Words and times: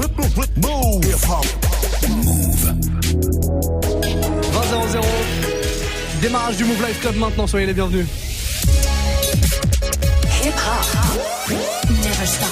Move. 0.00 0.08
Move. 2.08 2.74
20 4.52 5.00
Démarrage 6.22 6.56
du 6.56 6.64
Move 6.64 6.86
Life 6.86 7.00
Club 7.00 7.16
maintenant, 7.16 7.46
soyez 7.46 7.66
les 7.66 7.74
bienvenus. 7.74 8.06
Hip 10.42 10.54
hop. 10.56 11.50
Never 11.90 12.26
stop. 12.26 12.46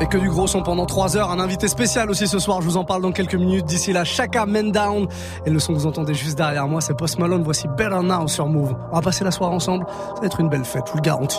Et 0.00 0.06
que 0.06 0.16
du 0.16 0.28
gros 0.30 0.46
son 0.46 0.62
pendant 0.62 0.86
3 0.86 1.16
heures. 1.16 1.30
Un 1.30 1.38
invité 1.38 1.68
spécial 1.68 2.10
aussi 2.10 2.26
ce 2.26 2.38
soir. 2.38 2.62
Je 2.62 2.66
vous 2.66 2.78
en 2.78 2.84
parle 2.84 3.02
dans 3.02 3.12
quelques 3.12 3.34
minutes. 3.34 3.66
D'ici 3.66 3.92
là, 3.92 4.04
Chaka 4.04 4.46
Men 4.46 4.72
Down. 4.72 5.06
Et 5.44 5.50
le 5.50 5.58
son 5.58 5.74
que 5.74 5.78
vous 5.78 5.86
entendez 5.86 6.14
juste 6.14 6.38
derrière 6.38 6.66
moi, 6.66 6.80
c'est 6.80 6.94
Post 6.94 7.18
Malone. 7.18 7.42
Voici 7.42 7.68
Better 7.76 8.00
Now 8.02 8.26
sur 8.26 8.46
Move. 8.46 8.74
On 8.90 8.96
va 8.96 9.02
passer 9.02 9.22
la 9.22 9.30
soirée 9.30 9.54
ensemble. 9.54 9.86
Ça 10.14 10.20
va 10.20 10.26
être 10.26 10.40
une 10.40 10.48
belle 10.48 10.64
fête, 10.64 10.84
je 10.86 10.92
vous 10.92 10.98
le 10.98 11.02
garantis. 11.02 11.38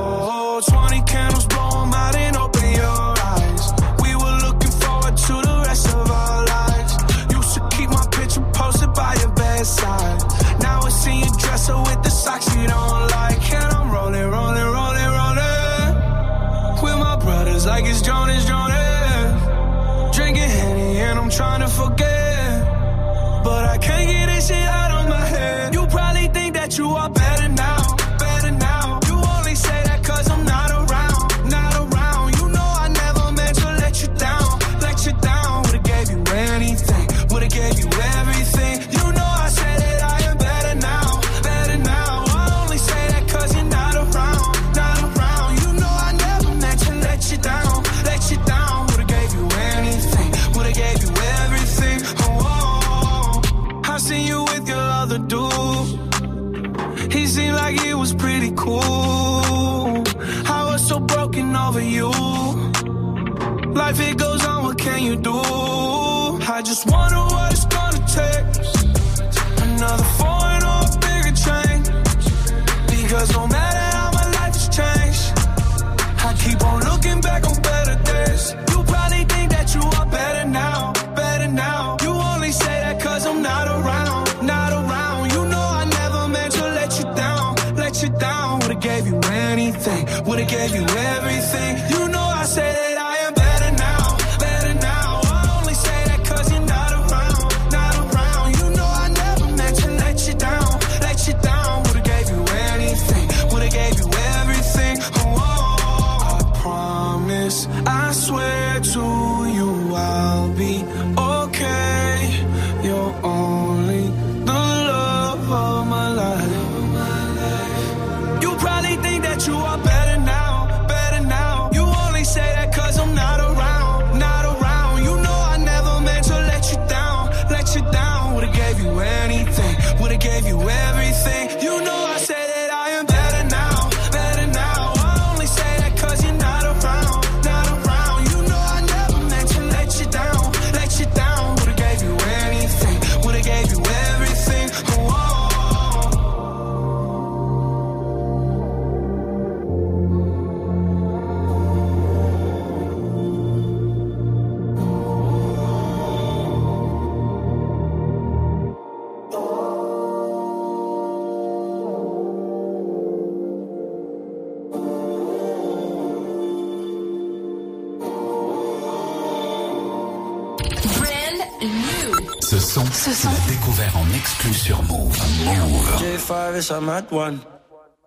Ce 173.03 173.11
son, 173.13 173.29
découvert 173.47 173.97
en 173.97 174.07
exclu 174.15 174.53
sur 174.53 174.83
Move. 174.83 175.17
Move. 175.43 175.89
J5 175.97 176.57
is 176.59 176.69
I'm 176.69 176.87
at 176.87 177.11
one. 177.11 177.39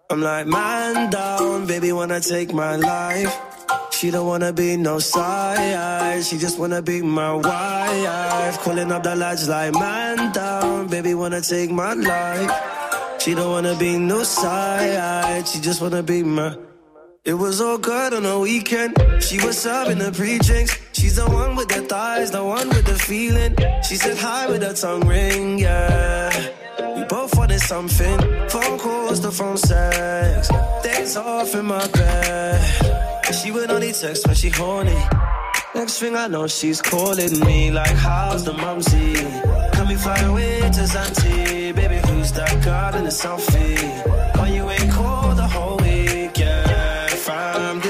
I'm 0.09 0.21
like, 0.21 0.47
man 0.47 1.11
down, 1.11 1.67
baby, 1.67 1.91
wanna 1.91 2.21
take 2.21 2.53
my 2.55 2.77
life. 2.77 3.37
She 3.91 4.13
don't 4.13 4.29
wanna 4.29 4.53
be 4.53 4.77
no 4.77 5.01
side, 5.01 6.23
she 6.23 6.39
just 6.39 6.61
wanna 6.61 6.81
be 6.81 7.03
my 7.03 7.33
wife. 7.33 8.63
Calling 8.63 8.93
up 8.93 9.03
the 9.03 9.17
lads 9.17 9.49
like, 9.49 9.75
man 9.75 10.31
down, 10.33 10.87
baby, 10.87 11.15
wanna 11.15 11.41
take 11.41 11.73
my 11.73 11.95
life. 11.95 12.53
She 13.19 13.35
don't 13.35 13.51
wanna 13.51 13.75
be 13.75 13.99
no 13.99 14.23
side, 14.23 15.49
she 15.49 15.59
just 15.59 15.81
wanna 15.81 16.05
be 16.05 16.23
my. 16.23 16.55
It 17.25 17.33
was 17.33 17.59
all 17.59 17.79
good 17.79 18.13
on 18.13 18.25
the 18.25 18.39
weekend. 18.39 18.99
She 19.19 19.43
was 19.43 19.57
serving 19.57 19.97
the 19.97 20.13
pre-drinks. 20.13 20.79
She's 20.93 21.17
the 21.17 21.25
one 21.25 21.57
with 21.57 21.69
the 21.69 21.81
thighs, 21.81 22.31
the 22.31 22.45
one 22.45 22.69
with 22.69 22.85
the 22.85 22.99
feeling. 22.99 23.57
She 23.83 23.97
said 23.97 24.19
hi 24.19 24.47
with 24.47 24.63
her 24.63 24.75
tongue 24.75 25.09
ring, 25.09 25.59
yeah. 25.59 26.29
We 26.95 27.05
both 27.05 27.35
wanted 27.35 27.61
something. 27.61 28.19
Phone 28.51 28.79
calls, 28.79 29.23
the 29.23 29.33
phone 29.33 29.57
sex. 29.57 30.51
Days 30.83 31.17
off 31.17 31.55
in 31.55 31.65
my 31.65 31.87
bed. 31.89 32.61
She 33.43 33.51
would 33.51 33.71
only 33.71 33.93
text 33.93 34.27
when 34.27 34.37
she 34.37 34.51
horny. 34.51 35.03
Next 35.75 36.01
thing 36.01 36.17
I 36.17 36.27
know, 36.27 36.47
she's 36.47 36.83
calling 36.83 37.41
me 37.41 37.71
like, 37.71 37.97
how's 37.97 38.45
the 38.45 38.53
mumsy? 38.53 39.15
Can 39.73 39.89
we 39.89 39.95
fly 39.95 40.19
away 40.21 40.61
to 40.61 40.85
Zanti? 40.93 41.75
Baby, 41.75 42.07
who's 42.07 42.33
that 42.33 42.63
girl 42.63 42.95
in 42.97 43.05
the 43.05 43.11
selfie? 43.11 44.24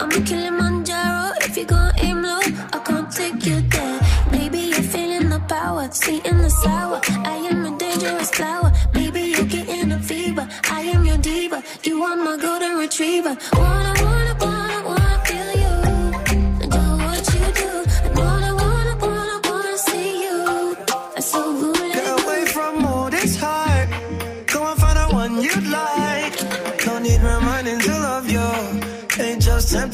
I'm 0.00 0.10
a 0.10 0.20
Kilimanjaro. 0.28 1.32
If 1.40 1.56
you 1.56 1.64
gon' 1.64 1.92
aim 1.98 2.22
low, 2.22 2.40
I 2.72 2.78
can't 2.84 3.10
take 3.10 3.44
you 3.46 3.60
there. 3.62 4.00
Maybe 4.30 4.58
you're 4.58 4.82
feeling 4.94 5.28
the 5.28 5.40
power, 5.48 5.88
sweet 5.92 6.24
the 6.24 6.50
sour. 6.50 7.00
I 7.24 7.36
am 7.50 7.64
a 7.66 7.78
dangerous 7.78 8.30
flower. 8.30 8.72
Maybe 8.94 9.20
you're 9.32 9.44
getting 9.44 9.92
a 9.92 9.98
fever. 9.98 10.48
I 10.70 10.80
am 10.94 11.04
your 11.04 11.18
diva. 11.18 11.62
You 11.82 12.00
want 12.00 12.22
my 12.22 12.36
golden 12.36 12.76
retriever. 12.78 13.36
Wanna, 13.54 13.94
wanna, 14.02 14.04
wanna, 14.04 14.25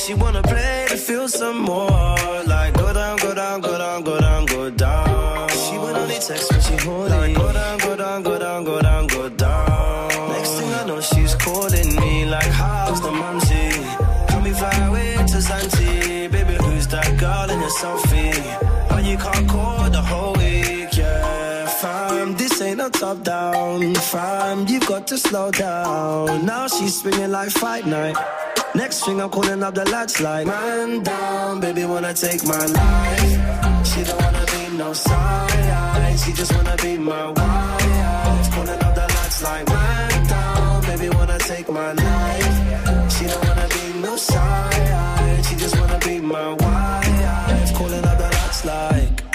She 0.00 0.14
wanna 0.14 0.42
play 0.42 0.86
to 0.88 0.96
feel 0.96 1.28
some 1.28 1.58
more. 1.58 2.16
Like 2.46 2.72
go 2.74 2.92
down, 2.92 3.18
go 3.18 3.34
down, 3.34 3.60
go 3.60 3.76
down, 3.76 4.02
go 4.02 4.18
down, 4.18 4.46
go 4.46 4.70
down. 4.70 5.48
She 5.50 5.76
would 5.78 5.96
only 5.96 6.14
text 6.14 6.50
when 6.50 6.60
she 6.60 6.76
horny. 6.84 7.10
Like 7.10 7.34
go 7.34 7.52
down, 7.52 7.78
go 7.78 7.96
down, 7.96 8.22
go 8.22 8.38
down, 8.38 8.64
go 8.64 8.80
down, 8.80 9.06
go 9.06 9.28
down. 9.28 10.28
Next 10.32 10.52
thing 10.58 10.72
I 10.72 10.84
know, 10.86 11.00
she's 11.00 11.34
calling 11.34 11.96
me 11.96 12.24
like, 12.24 12.50
how's 12.62 13.00
the 13.02 13.10
mumsy? 13.10 13.70
Can 14.28 14.42
we 14.42 14.52
fly 14.52 14.74
away 14.88 15.16
to 15.16 15.38
Zanti? 15.48 16.30
Baby, 16.32 16.54
who's 16.64 16.86
that 16.88 17.18
girl 17.18 17.50
in 17.50 17.60
your 17.60 17.70
selfie? 17.70 18.69
Top 23.14 23.24
down, 23.24 23.94
fam. 23.94 24.66
you've 24.68 24.86
got 24.86 25.06
to 25.06 25.18
slow 25.18 25.50
down. 25.50 26.46
Now 26.46 26.68
she's 26.68 27.00
swinging 27.00 27.30
like 27.30 27.50
fight 27.50 27.86
night. 27.86 28.16
Next 28.74 29.04
thing 29.04 29.20
I'm 29.20 29.30
calling 29.30 29.62
up 29.62 29.74
the 29.74 29.84
lights 29.90 30.20
like, 30.20 30.46
man 30.46 31.02
down, 31.02 31.60
baby 31.60 31.84
wanna 31.84 32.14
take 32.14 32.44
my 32.44 32.64
life. 32.66 33.86
She 33.88 34.04
don't 34.04 34.20
wanna 34.22 34.44
be 34.52 34.76
no 34.76 34.92
side, 34.92 36.18
she 36.20 36.32
just 36.32 36.54
wanna 36.54 36.76
be 36.76 36.98
my 36.98 37.26
wife. 37.30 38.46
Calling 38.54 38.82
up 38.86 38.94
the 38.94 39.06
lads 39.16 39.42
like, 39.42 39.66
man 39.68 40.26
down, 40.26 40.82
baby 40.82 41.08
wanna 41.08 41.38
take 41.38 41.68
my 41.68 41.92
life. 41.92 43.12
She 43.14 43.24
don't 43.26 43.44
wanna 43.44 43.68
be 43.76 44.00
no 44.00 44.16
side, 44.16 45.44
she 45.46 45.56
just 45.56 45.76
wanna 45.80 45.98
be 45.98 46.20
my 46.20 46.52
wife. 46.52 47.74
Calling 47.74 48.04
up 48.04 48.18
the 48.18 48.28
lads 48.36 48.64
like. 48.64 49.29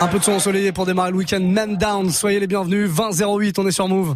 Un 0.00 0.06
peu 0.06 0.20
de 0.20 0.24
son 0.24 0.32
ensoleillé 0.32 0.70
pour 0.70 0.86
démarrer 0.86 1.10
le 1.10 1.16
week-end. 1.16 1.40
Man 1.40 1.76
down, 1.76 2.10
soyez 2.10 2.38
les 2.38 2.46
bienvenus. 2.46 2.88
20-08, 2.88 3.54
on 3.58 3.66
est 3.66 3.72
sur 3.72 3.88
Move. 3.88 4.14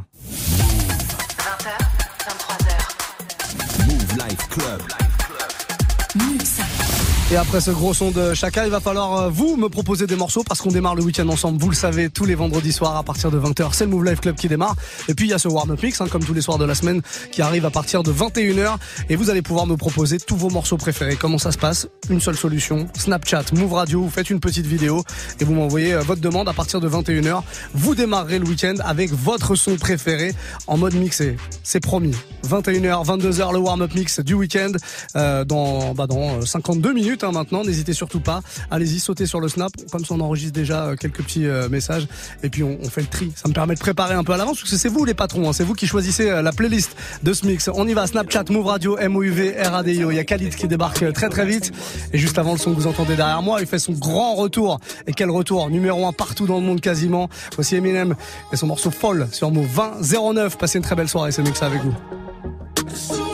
Et 7.32 7.36
après 7.36 7.62
ce 7.62 7.70
gros 7.70 7.94
son 7.94 8.10
de 8.10 8.34
Chaka, 8.34 8.66
il 8.66 8.70
va 8.70 8.80
falloir 8.80 9.14
euh, 9.14 9.28
vous 9.30 9.56
me 9.56 9.70
proposer 9.70 10.06
des 10.06 10.16
morceaux 10.16 10.44
parce 10.46 10.60
qu'on 10.60 10.68
démarre 10.68 10.94
le 10.94 11.02
week-end 11.02 11.26
ensemble. 11.30 11.58
Vous 11.62 11.70
le 11.70 11.74
savez, 11.74 12.10
tous 12.10 12.26
les 12.26 12.34
vendredis 12.34 12.74
soirs 12.74 12.94
à 12.94 13.02
partir 13.02 13.30
de 13.30 13.40
20h, 13.40 13.70
c'est 13.72 13.84
le 13.86 13.90
Move 13.90 14.04
Life 14.04 14.20
Club 14.20 14.36
qui 14.36 14.48
démarre. 14.48 14.76
Et 15.08 15.14
puis 15.14 15.28
il 15.28 15.30
y 15.30 15.32
a 15.32 15.38
ce 15.38 15.48
warm-up 15.48 15.82
mix, 15.82 15.98
hein, 16.02 16.08
comme 16.10 16.22
tous 16.22 16.34
les 16.34 16.42
soirs 16.42 16.58
de 16.58 16.66
la 16.66 16.74
semaine, 16.74 17.00
qui 17.30 17.40
arrive 17.40 17.64
à 17.64 17.70
partir 17.70 18.02
de 18.02 18.12
21h. 18.12 18.76
Et 19.08 19.16
vous 19.16 19.30
allez 19.30 19.40
pouvoir 19.40 19.66
me 19.66 19.78
proposer 19.78 20.18
tous 20.18 20.36
vos 20.36 20.50
morceaux 20.50 20.76
préférés. 20.76 21.16
Comment 21.16 21.38
ça 21.38 21.52
se 21.52 21.56
passe? 21.56 21.88
Une 22.10 22.20
seule 22.20 22.36
solution, 22.36 22.86
Snapchat, 22.94 23.44
Move 23.54 23.72
Radio, 23.72 24.02
vous 24.02 24.10
faites 24.10 24.28
une 24.28 24.40
petite 24.40 24.66
vidéo 24.66 25.02
et 25.40 25.44
vous 25.44 25.54
m'envoyez 25.54 25.94
euh, 25.94 26.00
votre 26.00 26.20
demande 26.20 26.50
à 26.50 26.52
partir 26.52 26.80
de 26.80 26.88
21h. 26.90 27.40
Vous 27.72 27.94
démarrerez 27.94 28.40
le 28.40 28.46
week-end 28.46 28.74
avec 28.84 29.10
votre 29.10 29.54
son 29.54 29.76
préféré 29.76 30.34
en 30.66 30.76
mode 30.76 30.96
mixé. 30.96 31.38
C'est 31.62 31.80
promis. 31.80 32.14
21h, 32.46 33.06
22h, 33.06 33.54
le 33.54 33.58
warm-up 33.58 33.94
mix 33.94 34.20
du 34.20 34.34
week-end 34.34 34.72
euh, 35.16 35.46
dans, 35.46 35.94
bah, 35.94 36.06
dans 36.06 36.40
euh, 36.40 36.44
52 36.44 36.92
minutes 36.92 37.21
hein, 37.24 37.32
maintenant. 37.32 37.64
N'hésitez 37.64 37.92
surtout 37.92 38.20
pas. 38.20 38.40
Allez-y, 38.70 39.00
sautez 39.00 39.26
sur 39.26 39.40
le 39.40 39.48
snap. 39.48 39.72
Comme 39.90 40.04
ça, 40.04 40.14
on 40.14 40.20
enregistre 40.20 40.52
déjà 40.52 40.86
euh, 40.86 40.96
quelques 40.96 41.22
petits 41.22 41.46
euh, 41.46 41.68
messages 41.68 42.06
et 42.42 42.48
puis 42.48 42.62
on, 42.62 42.78
fait 42.88 43.00
le 43.00 43.06
tri. 43.06 43.32
Ça 43.34 43.48
me 43.48 43.54
permet 43.54 43.74
de 43.74 43.80
préparer 43.80 44.14
un 44.14 44.24
peu 44.24 44.32
à 44.32 44.36
l'avance 44.36 44.58
parce 44.58 44.70
que 44.70 44.76
c'est 44.76 44.88
vous 44.88 45.04
les 45.04 45.14
patrons. 45.14 45.48
hein. 45.48 45.52
C'est 45.52 45.64
vous 45.64 45.74
qui 45.74 45.86
choisissez 45.86 46.30
euh, 46.30 46.42
la 46.42 46.52
playlist 46.52 46.96
de 47.22 47.32
ce 47.32 47.46
mix. 47.46 47.70
On 47.72 47.86
y 47.86 47.94
va. 47.94 48.06
Snapchat, 48.06 48.44
Move 48.50 48.66
Radio, 48.66 48.98
MOUV, 49.08 49.54
RADIO. 49.58 50.10
Il 50.10 50.16
y 50.16 50.18
a 50.18 50.24
Khalid 50.24 50.54
qui 50.54 50.68
débarque 50.68 51.12
très 51.12 51.28
très 51.28 51.46
vite. 51.46 51.72
Et 52.12 52.18
juste 52.18 52.38
avant 52.38 52.52
le 52.52 52.58
son 52.58 52.72
que 52.72 52.76
vous 52.76 52.86
entendez 52.86 53.16
derrière 53.16 53.42
moi, 53.42 53.60
il 53.60 53.66
fait 53.66 53.78
son 53.78 53.92
grand 53.92 54.34
retour. 54.34 54.78
Et 55.06 55.12
quel 55.12 55.30
retour? 55.30 55.70
Numéro 55.70 56.06
un 56.06 56.12
partout 56.12 56.46
dans 56.46 56.58
le 56.58 56.66
monde 56.66 56.80
quasiment. 56.80 57.28
Voici 57.54 57.76
Eminem 57.76 58.14
et 58.52 58.56
son 58.56 58.66
morceau 58.66 58.90
Folle 58.90 59.28
sur 59.32 59.50
Move 59.50 59.66
20 59.66 60.32
09. 60.34 60.58
Passez 60.58 60.78
une 60.78 60.84
très 60.84 60.96
belle 60.96 61.08
soirée. 61.08 61.32
C'est 61.32 61.42
mix 61.42 61.62
avec 61.62 61.80
vous. 61.82 63.31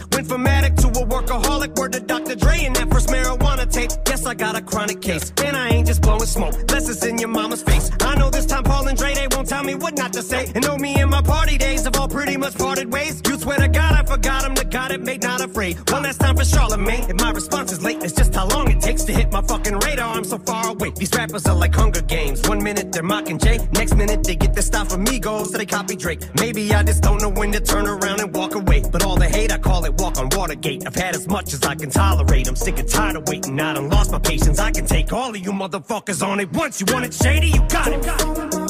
Pace. 0.00 0.16
Went 0.16 0.28
from 0.28 0.46
addict 0.46 0.78
to 0.78 0.88
a 0.88 1.06
workaholic, 1.06 1.78
word 1.78 1.92
to 1.92 2.00
Dr. 2.00 2.34
Dre 2.36 2.64
and 2.64 2.76
that 2.76 2.90
first 2.90 3.08
marijuana 3.08 3.70
tape. 3.70 3.90
Guess 4.04 4.26
I 4.26 4.34
got 4.34 4.56
a 4.56 4.62
chronic 4.62 5.00
case. 5.00 5.32
And 5.44 5.56
I 5.56 5.68
ain't 5.70 5.86
just 5.86 6.02
blowing 6.02 6.26
smoke, 6.26 6.54
less 6.70 6.88
it's 6.88 7.04
in 7.04 7.18
your 7.18 7.28
mama's 7.28 7.62
face. 7.62 7.90
I 8.00 8.14
know 8.16 8.30
this 8.30 8.46
time 8.46 8.64
Paul 8.64 8.88
and 8.88 8.98
Dre, 8.98 9.14
they 9.14 9.28
won't 9.30 9.48
tell 9.48 9.64
me 9.64 9.74
what 9.74 9.96
not 9.96 10.12
to 10.14 10.22
say. 10.22 10.50
And 10.54 10.64
know 10.64 10.76
me 10.76 10.94
and 11.00 11.10
my 11.10 11.22
party 11.22 11.58
days 11.58 11.79
pretty 12.20 12.36
much 12.36 12.54
parted 12.58 12.92
ways. 12.92 13.22
You 13.26 13.38
swear 13.38 13.56
to 13.56 13.68
God 13.68 13.92
I 13.94 14.02
forgot 14.04 14.44
him, 14.44 14.54
the 14.54 14.66
God 14.66 14.92
it 14.92 15.00
made 15.00 15.22
not 15.22 15.40
afraid. 15.40 15.78
One 15.90 16.02
last 16.02 16.20
time 16.20 16.36
for 16.36 16.44
Charlemagne, 16.44 17.08
If 17.08 17.16
my 17.18 17.30
response 17.30 17.72
is 17.72 17.82
late. 17.82 18.02
It's 18.02 18.12
just 18.12 18.34
how 18.34 18.46
long 18.46 18.70
it 18.70 18.80
takes 18.82 19.04
to 19.04 19.12
hit 19.12 19.32
my 19.32 19.40
fucking 19.40 19.78
radar. 19.78 20.16
I'm 20.16 20.24
so 20.24 20.36
far 20.36 20.68
away. 20.68 20.90
These 20.90 21.14
rappers 21.16 21.46
are 21.46 21.56
like 21.56 21.74
Hunger 21.74 22.02
Games. 22.02 22.46
One 22.46 22.62
minute 22.62 22.92
they're 22.92 23.02
mocking 23.02 23.38
Jay, 23.38 23.56
next 23.72 23.94
minute 23.94 24.22
they 24.22 24.36
get 24.36 24.52
their 24.52 24.62
stuff 24.62 24.90
from 24.90 25.06
Migos, 25.06 25.46
so 25.46 25.56
they 25.56 25.64
copy 25.64 25.96
Drake. 25.96 26.20
Maybe 26.34 26.62
I 26.74 26.82
just 26.82 27.02
don't 27.02 27.22
know 27.22 27.30
when 27.30 27.52
to 27.52 27.60
turn 27.60 27.86
around 27.86 28.20
and 28.20 28.34
walk 28.36 28.54
away. 28.54 28.82
But 28.92 29.02
all 29.02 29.16
the 29.16 29.30
hate, 29.36 29.50
I 29.50 29.56
call 29.56 29.86
it 29.86 29.94
walk 29.94 30.18
on 30.18 30.28
Watergate. 30.36 30.86
I've 30.86 30.94
had 30.94 31.14
as 31.14 31.26
much 31.26 31.54
as 31.54 31.62
I 31.62 31.74
can 31.74 31.88
tolerate. 31.88 32.48
I'm 32.48 32.56
sick 32.56 32.78
and 32.78 32.88
tired 32.88 33.16
of 33.16 33.26
waiting. 33.28 33.58
Out. 33.58 33.78
I 33.78 33.80
done 33.80 33.88
lost 33.88 34.12
my 34.12 34.18
patience. 34.18 34.58
I 34.58 34.70
can 34.72 34.84
take 34.84 35.10
all 35.10 35.30
of 35.30 35.38
you 35.38 35.52
motherfuckers 35.52 36.20
on 36.26 36.38
it 36.38 36.52
once. 36.52 36.80
You 36.80 36.86
want 36.92 37.06
it 37.06 37.14
shady? 37.14 37.48
You 37.48 37.62
got 37.68 37.88
it. 37.88 38.69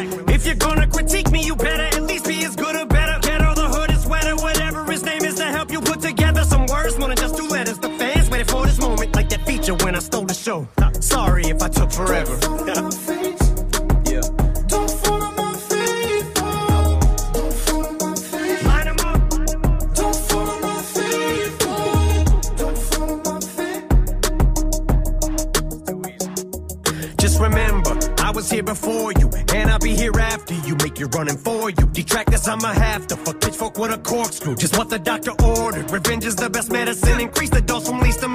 Show. 10.51 10.67
Sorry 10.99 11.43
if 11.45 11.61
I 11.61 11.69
took 11.69 11.91
forever. 11.91 12.35
yeah. 12.67 14.21
Line 18.67 18.87
'em 18.87 18.97
up. 18.99 19.21
Just 27.17 27.39
remember, 27.39 27.93
I 28.17 28.31
was 28.31 28.49
here 28.49 28.63
before 28.63 29.13
you, 29.19 29.29
and 29.53 29.69
I'll 29.69 29.79
be 29.79 29.95
here 29.95 30.17
after 30.19 30.55
you. 30.65 30.75
Make 30.83 30.99
you 30.99 31.07
running 31.07 31.37
for 31.37 31.69
you. 31.69 31.85
Detractors, 31.93 32.47
I'ma 32.47 32.73
have 32.73 33.07
to 33.07 33.15
fuck 33.15 33.39
pitchfork 33.41 33.77
with 33.77 33.93
a 33.93 33.97
corkscrew. 33.99 34.55
Just 34.55 34.77
what 34.77 34.89
the 34.89 34.99
doctor 34.99 35.33
ordered. 35.43 35.89
Revenge 35.91 36.25
is 36.25 36.35
the 36.35 36.49
best 36.49 36.71
medicine. 36.71 37.19
Increase 37.19 37.51
the 37.51 37.61
dose 37.61 37.87
from 37.87 37.99
least 37.99 38.19
to 38.21 38.27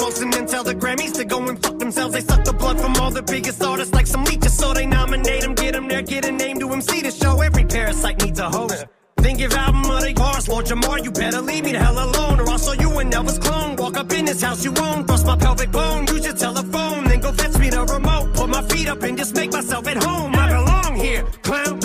a 8.47 8.57
host. 8.57 8.87
Think 9.19 9.41
your 9.41 9.53
album 9.55 9.91
of 9.91 10.01
the 10.01 10.13
years, 10.13 10.49
Lord 10.49 10.67
Jamar, 10.67 11.03
you 11.03 11.11
better 11.11 11.41
leave 11.41 11.65
me 11.65 11.73
the 11.73 11.79
hell 11.79 11.99
alone, 11.99 12.41
or 12.41 12.49
I'll 12.49 12.59
show 12.59 12.73
you 12.73 12.91
an 12.99 13.11
Elvis 13.11 13.41
clone. 13.41 13.77
Walk 13.77 13.97
up 13.97 14.13
in 14.13 14.25
this 14.25 14.43
house 14.43 14.65
you 14.65 14.73
own, 14.79 15.05
bust 15.05 15.27
my 15.27 15.37
pelvic 15.37 15.73
bone, 15.73 16.07
use 16.07 16.25
your 16.25 16.35
telephone, 16.35 17.05
then 17.05 17.21
go 17.21 17.33
fetch 17.33 17.59
me 17.59 17.71
the 17.71 17.83
remote. 17.85 18.35
Put 18.35 18.49
my 18.49 18.63
feet 18.69 18.89
up 18.89 19.03
and 19.03 19.17
just 19.19 19.35
make 19.35 19.53
myself 19.53 19.87
at 19.89 20.03
home. 20.03 20.35
I 20.35 20.49
belong 20.49 20.97
here, 20.97 21.23
clown. 21.43 21.76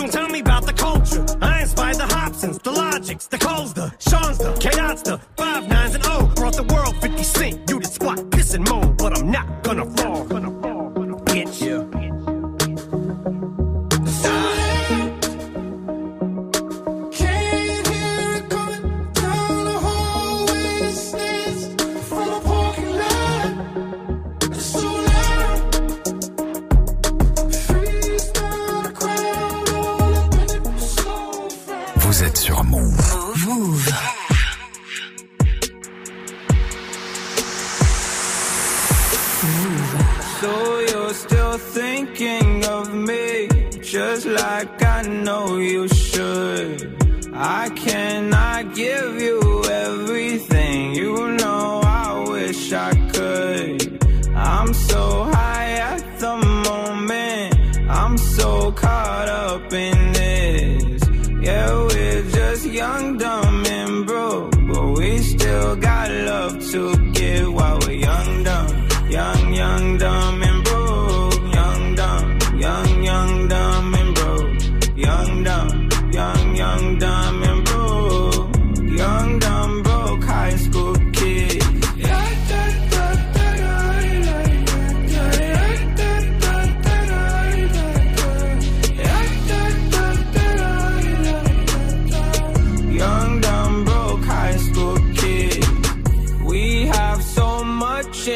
Much 98.12 98.28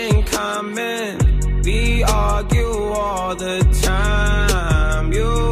in. 0.77 1.61
We 1.63 2.03
argue 2.03 2.93
all 2.93 3.35
the 3.35 3.59
time. 3.81 5.11
You 5.11 5.44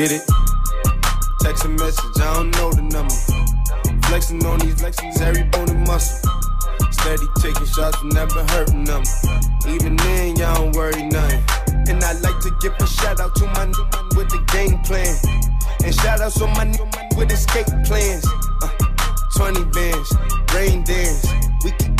Get 0.00 0.12
it? 0.12 0.22
Text 1.42 1.66
a 1.66 1.68
message, 1.68 2.22
I 2.22 2.32
don't 2.32 2.50
know 2.56 2.72
the 2.72 2.80
number. 2.80 3.12
Flexing 4.08 4.42
on 4.46 4.58
these 4.60 4.80
flexing, 4.80 5.12
every 5.20 5.44
bone 5.52 5.68
and 5.68 5.86
muscle. 5.86 6.24
Steady 6.90 7.26
taking 7.36 7.66
shots, 7.66 8.02
never 8.04 8.42
hurting 8.48 8.84
them. 8.84 9.02
Even 9.68 9.96
then, 9.96 10.36
y'all 10.36 10.54
don't 10.54 10.74
worry 10.74 11.02
nothing. 11.02 11.44
And 11.92 12.02
I 12.02 12.14
like 12.24 12.40
to 12.40 12.50
give 12.62 12.72
a 12.80 12.86
shout 12.86 13.20
out 13.20 13.36
to 13.36 13.46
my 13.52 13.66
new 13.66 13.84
with 14.16 14.32
the 14.32 14.40
game 14.48 14.80
plan. 14.88 15.12
And 15.84 15.94
shout 15.94 16.22
out 16.22 16.32
to 16.32 16.46
my 16.46 16.64
new 16.64 16.88
with 17.18 17.30
escape 17.30 17.68
plans. 17.84 18.24
Uh, 18.64 18.72
20 19.36 19.64
bands, 19.68 20.16
rain 20.54 20.82
dance. 20.82 21.28
We 21.62 21.72
can 21.72 21.99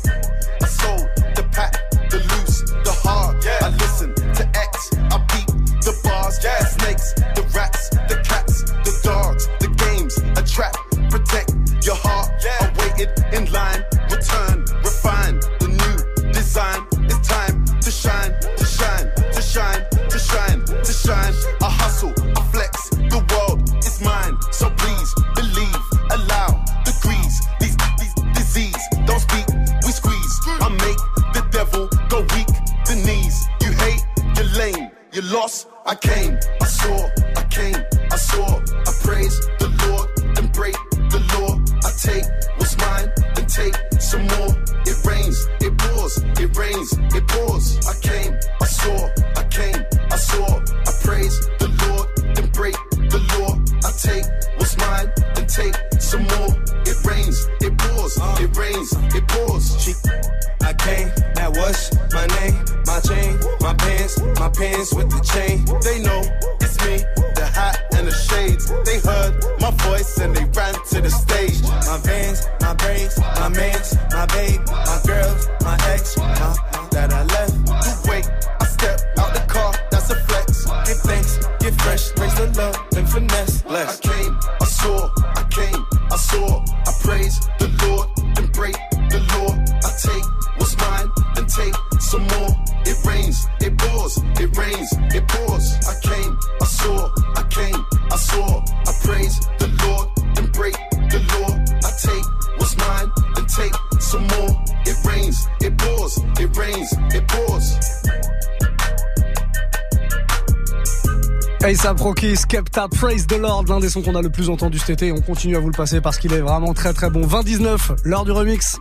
Skepta, 112.51 112.81
Tap, 112.81 112.91
Praise 112.97 113.27
the 113.27 113.37
Lord, 113.37 113.63
l'un 113.69 113.79
des 113.79 113.87
sons 113.87 114.01
qu'on 114.01 114.13
a 114.13 114.21
le 114.21 114.29
plus 114.29 114.49
entendu 114.49 114.77
cet 114.77 114.89
été. 114.89 115.13
On 115.13 115.21
continue 115.21 115.55
à 115.55 115.61
vous 115.61 115.67
le 115.67 115.73
passer 115.73 116.01
parce 116.01 116.17
qu'il 116.17 116.33
est 116.33 116.41
vraiment 116.41 116.73
très 116.73 116.91
très 116.91 117.09
bon. 117.09 117.21
20-19, 117.21 118.01
l'heure 118.03 118.25
du 118.25 118.31
remix. 118.31 118.77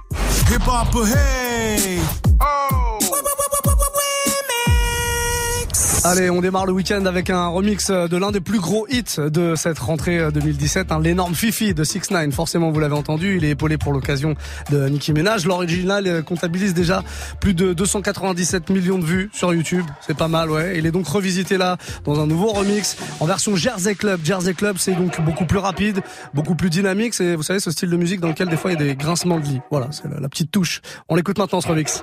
Hip 0.50 0.66
hop, 0.66 1.06
hey! 1.06 1.49
Allez, 6.10 6.28
on 6.28 6.40
démarre 6.40 6.66
le 6.66 6.72
week-end 6.72 7.06
avec 7.06 7.30
un 7.30 7.46
remix 7.46 7.88
de 7.88 8.16
l'un 8.16 8.32
des 8.32 8.40
plus 8.40 8.58
gros 8.58 8.84
hits 8.88 9.20
de 9.20 9.54
cette 9.54 9.78
rentrée 9.78 10.18
2017, 10.32 10.90
hein, 10.90 10.98
l'énorme 11.00 11.36
Fifi 11.36 11.72
de 11.72 11.84
6 11.84 12.10
9 12.10 12.34
Forcément, 12.34 12.72
vous 12.72 12.80
l'avez 12.80 12.96
entendu, 12.96 13.36
il 13.36 13.44
est 13.44 13.50
épaulé 13.50 13.78
pour 13.78 13.92
l'occasion 13.92 14.34
de 14.72 14.88
Nicki 14.88 15.12
Minaj. 15.12 15.46
L'original 15.46 16.24
comptabilise 16.24 16.74
déjà 16.74 17.04
plus 17.38 17.54
de 17.54 17.74
297 17.74 18.70
millions 18.70 18.98
de 18.98 19.04
vues 19.04 19.30
sur 19.32 19.54
YouTube. 19.54 19.84
C'est 20.00 20.16
pas 20.16 20.26
mal, 20.26 20.50
ouais. 20.50 20.78
Il 20.78 20.86
est 20.86 20.90
donc 20.90 21.06
revisité 21.06 21.56
là 21.58 21.76
dans 22.04 22.18
un 22.18 22.26
nouveau 22.26 22.48
remix 22.48 22.96
en 23.20 23.26
version 23.26 23.54
Jersey 23.54 23.94
Club. 23.94 24.18
Jersey 24.24 24.54
Club, 24.54 24.78
c'est 24.80 24.94
donc 24.94 25.20
beaucoup 25.20 25.46
plus 25.46 25.58
rapide, 25.58 26.00
beaucoup 26.34 26.56
plus 26.56 26.70
dynamique. 26.70 27.14
C'est, 27.14 27.36
vous 27.36 27.44
savez, 27.44 27.60
ce 27.60 27.70
style 27.70 27.88
de 27.88 27.96
musique 27.96 28.18
dans 28.18 28.30
lequel 28.30 28.48
des 28.48 28.56
fois 28.56 28.72
il 28.72 28.80
y 28.80 28.82
a 28.82 28.84
des 28.84 28.96
grincements 28.96 29.38
de 29.38 29.44
lit. 29.44 29.60
Voilà, 29.70 29.86
c'est 29.92 30.08
la, 30.12 30.18
la 30.18 30.28
petite 30.28 30.50
touche. 30.50 30.80
On 31.08 31.14
l'écoute 31.14 31.38
maintenant 31.38 31.60
ce 31.60 31.68
remix. 31.68 32.02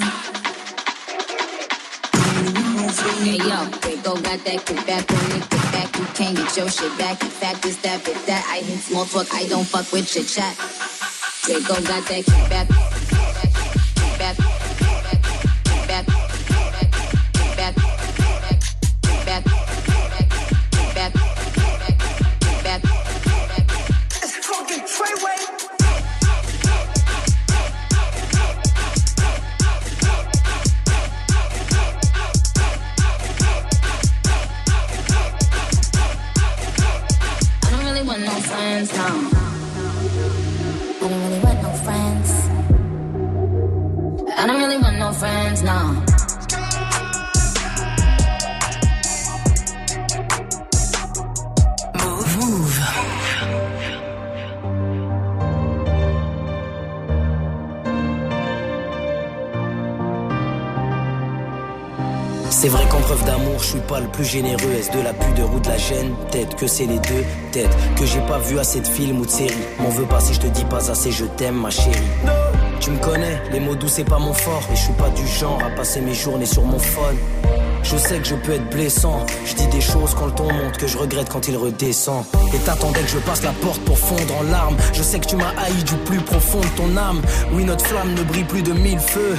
Hey 3.21 3.37
yo, 3.37 3.69
go 4.01 4.15
got 4.15 4.43
that 4.45 4.65
kick 4.65 4.83
back 4.87 5.05
on 5.11 5.31
it, 5.37 5.47
kick 5.47 5.61
back. 5.71 5.95
You 5.95 6.05
can't 6.15 6.35
get 6.35 6.57
your 6.57 6.67
shit 6.67 6.97
back. 6.97 7.21
In 7.21 7.29
fact, 7.29 7.63
it's 7.67 7.77
that 7.83 8.03
bit 8.03 8.17
that 8.25 8.43
I 8.49 8.65
hit 8.65 8.79
small 8.79 9.05
talk. 9.05 9.27
I 9.31 9.45
don't 9.47 9.63
fuck 9.63 9.91
with 9.91 10.15
your 10.15 10.25
chat. 10.25 10.57
They 11.45 11.61
go 11.61 11.75
got 11.85 12.03
that 12.09 12.25
kick 12.25 12.49
back, 12.49 12.67
kick 12.67 14.17
back, 14.17 14.37
kick 14.37 14.60
généreux. 64.31 64.71
Est-ce 64.79 64.91
de 64.91 65.03
la 65.03 65.13
pudeur 65.13 65.53
ou 65.53 65.59
de 65.59 65.67
la 65.67 65.77
gêne? 65.77 66.13
Peut-être 66.31 66.55
que 66.55 66.65
c'est 66.65 66.85
les 66.85 66.99
deux. 66.99 67.23
Peut-être 67.51 67.75
que 67.95 68.05
j'ai 68.05 68.21
pas 68.21 68.39
vu 68.39 68.59
assez 68.59 68.79
de 68.79 68.87
films 68.87 69.19
ou 69.19 69.25
de 69.25 69.31
séries. 69.31 69.53
M'en 69.79 69.89
veux 69.89 70.05
pas 70.05 70.21
si 70.21 70.33
je 70.33 70.39
te 70.39 70.47
dis 70.47 70.63
pas 70.65 70.89
assez, 70.89 71.11
je 71.11 71.25
t'aime, 71.25 71.55
ma 71.55 71.69
chérie. 71.69 71.99
Tu 72.79 72.91
me 72.91 72.97
connais, 72.99 73.41
les 73.51 73.59
mots 73.59 73.75
doux 73.75 73.89
c'est 73.89 74.05
pas 74.05 74.19
mon 74.19 74.33
fort. 74.33 74.63
Et 74.71 74.75
je 74.75 74.83
suis 74.83 74.93
pas 74.93 75.09
du 75.09 75.27
genre 75.27 75.59
à 75.63 75.69
passer 75.75 75.99
mes 75.99 76.13
journées 76.13 76.45
sur 76.45 76.63
mon 76.63 76.79
phone. 76.79 77.17
Je 77.83 77.97
sais 77.97 78.19
que 78.19 78.27
je 78.27 78.35
peux 78.35 78.53
être 78.53 78.69
blessant. 78.69 79.25
Je 79.43 79.53
dis 79.53 79.67
des 79.67 79.81
choses 79.81 80.15
quand 80.17 80.27
le 80.27 80.31
ton 80.31 80.51
monte 80.53 80.77
que 80.77 80.87
je 80.87 80.97
regrette 80.97 81.29
quand 81.29 81.47
il 81.49 81.57
redescend. 81.57 82.23
Et 82.53 82.59
t'attendais 82.59 83.01
que 83.01 83.09
je 83.09 83.17
passe 83.17 83.43
la 83.43 83.51
porte 83.51 83.81
pour 83.81 83.97
fondre 83.97 84.33
en 84.39 84.43
larmes. 84.43 84.77
Je 84.93 85.03
sais 85.03 85.19
que 85.19 85.25
tu 85.25 85.35
m'as 85.35 85.53
haï 85.61 85.83
du 85.83 85.95
plus 86.05 86.21
profond 86.21 86.61
de 86.61 86.77
ton 86.77 86.95
âme. 86.95 87.21
Oui, 87.53 87.65
notre 87.65 87.85
flamme 87.85 88.13
ne 88.13 88.23
brille 88.23 88.45
plus 88.45 88.61
de 88.61 88.71
mille 88.71 88.99
feux. 88.99 89.35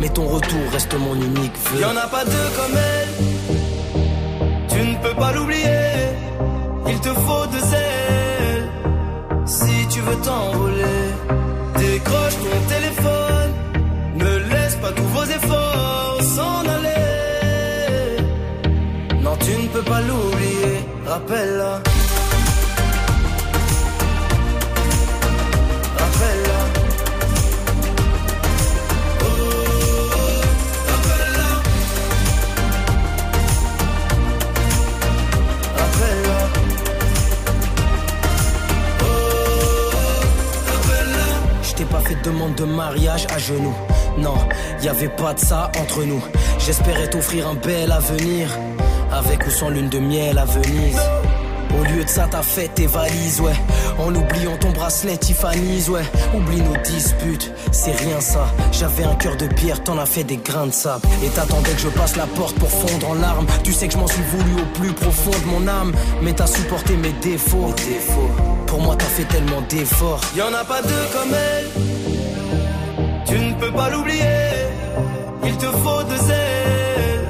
Mais 0.00 0.10
ton 0.10 0.26
retour 0.26 0.60
reste 0.72 0.94
mon 0.94 1.14
unique 1.14 1.54
vœu. 1.72 1.80
Y 1.80 1.84
en 1.84 1.96
a 1.96 2.06
pas 2.08 2.24
deux 2.24 2.50
comme 2.56 2.76
elle. 2.76 3.63
Tu 5.04 5.10
ne 5.10 5.14
peux 5.14 5.20
pas 5.20 5.32
l'oublier. 5.32 5.68
Il 6.88 6.98
te 6.98 7.10
faut 7.10 7.46
deux 7.52 7.74
ailes. 7.74 8.70
Si 9.44 9.86
tu 9.88 10.00
veux 10.00 10.16
t'envoler, 10.16 11.04
décroche 11.76 12.36
ton 12.44 12.74
téléphone. 12.74 13.52
Ne 14.16 14.38
laisse 14.50 14.76
pas 14.76 14.92
tous 14.92 15.02
vos 15.02 15.24
efforts 15.24 16.22
s'en 16.22 16.60
aller. 16.76 18.16
Non, 19.22 19.36
tu 19.36 19.50
ne 19.50 19.68
peux 19.68 19.82
pas 19.82 20.00
l'oublier. 20.00 20.78
Rappelle-la. 21.06 21.82
De 42.66 42.72
mariage 42.72 43.26
à 43.34 43.38
genoux. 43.38 43.74
Non, 44.18 44.34
y 44.82 44.88
avait 44.88 45.08
pas 45.08 45.34
de 45.34 45.40
ça 45.40 45.70
entre 45.80 46.04
nous. 46.04 46.22
J'espérais 46.58 47.08
t'offrir 47.08 47.48
un 47.48 47.54
bel 47.54 47.90
avenir. 47.92 48.48
Avec 49.12 49.46
ou 49.46 49.50
sans 49.50 49.68
lune 49.68 49.88
de 49.88 49.98
miel 49.98 50.38
à 50.38 50.44
Venise. 50.44 51.00
Au 51.78 51.84
lieu 51.84 52.04
de 52.04 52.08
ça, 52.08 52.28
t'as 52.30 52.42
fait 52.42 52.68
tes 52.68 52.86
valises, 52.86 53.40
ouais. 53.40 53.54
En 53.98 54.14
oubliant 54.14 54.56
ton 54.58 54.70
bracelet 54.70 55.16
Tiffany's, 55.16 55.88
ouais. 55.88 56.04
Oublie 56.34 56.60
nos 56.62 56.76
disputes, 56.82 57.52
c'est 57.72 57.92
rien 57.92 58.20
ça. 58.20 58.46
J'avais 58.72 59.04
un 59.04 59.14
cœur 59.16 59.36
de 59.36 59.46
pierre, 59.46 59.82
t'en 59.82 59.98
as 59.98 60.06
fait 60.06 60.24
des 60.24 60.36
grains 60.36 60.66
de 60.66 60.72
sable. 60.72 61.06
Et 61.24 61.28
t'attendais 61.28 61.72
que 61.72 61.80
je 61.80 61.88
passe 61.88 62.16
la 62.16 62.26
porte 62.26 62.56
pour 62.58 62.70
fondre 62.70 63.10
en 63.10 63.14
larmes. 63.14 63.46
Tu 63.64 63.72
sais 63.72 63.88
que 63.88 63.94
je 63.94 63.98
m'en 63.98 64.06
suis 64.06 64.22
voulu 64.22 64.62
au 64.62 64.78
plus 64.78 64.92
profond 64.92 65.30
de 65.30 65.46
mon 65.46 65.68
âme. 65.68 65.92
Mais 66.22 66.32
t'as 66.32 66.46
supporté 66.46 66.96
mes 66.96 67.12
défauts. 67.20 67.66
Mes 67.66 67.94
défauts. 67.94 68.30
Pour 68.66 68.80
moi, 68.80 68.94
t'as 68.96 69.04
fait 69.06 69.24
tellement 69.24 69.62
d'efforts. 69.68 70.20
Y 70.36 70.42
en 70.42 70.54
a 70.54 70.64
pas 70.64 70.82
deux 70.82 71.06
comme 71.12 71.32
elle. 71.32 71.93
Tu 73.34 73.40
ne 73.40 73.54
peux 73.54 73.72
pas 73.72 73.90
l'oublier. 73.90 74.52
Il 75.42 75.56
te 75.56 75.66
faut 75.66 76.02
deux 76.04 76.30
ailes. 76.30 77.26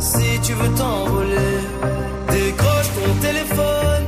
Si 0.00 0.40
tu 0.42 0.54
veux 0.54 0.74
t'envoler, 0.74 1.56
décroche 2.32 2.90
ton 2.96 3.14
téléphone. 3.26 4.04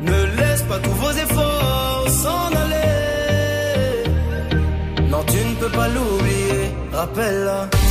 Ne 0.00 0.20
laisse 0.40 0.62
pas 0.62 0.78
tous 0.78 0.96
vos 1.04 1.10
efforts 1.10 2.08
s'en 2.08 2.46
aller. 2.64 4.04
Non, 5.10 5.22
tu 5.26 5.36
ne 5.36 5.54
peux 5.60 5.72
pas 5.78 5.88
l'oublier. 5.88 6.72
Rappelle-la. 6.94 7.83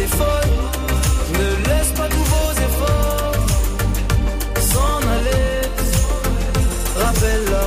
Ne 0.00 1.68
laisse 1.68 1.92
pas 1.94 2.08
tous 2.08 2.26
vos 2.34 2.52
efforts 2.52 3.34
s'en 4.72 4.98
aller. 5.16 5.60
Rappelle-la. 7.04 7.64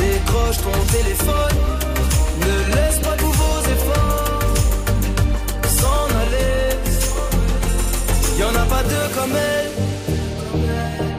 Décroche 0.00 0.56
ton 0.56 0.78
téléphone. 0.96 1.58
Ne 2.40 2.74
laisse 2.74 2.98
pas 3.00 3.16
tous 3.18 3.34
vos 3.42 3.60
efforts 3.74 4.54
s'en 5.78 6.06
aller. 6.22 6.66
Y 8.38 8.42
en 8.44 8.54
a 8.62 8.64
pas 8.64 8.82
deux 8.84 9.08
comme 9.14 9.36
elle. 9.36 9.70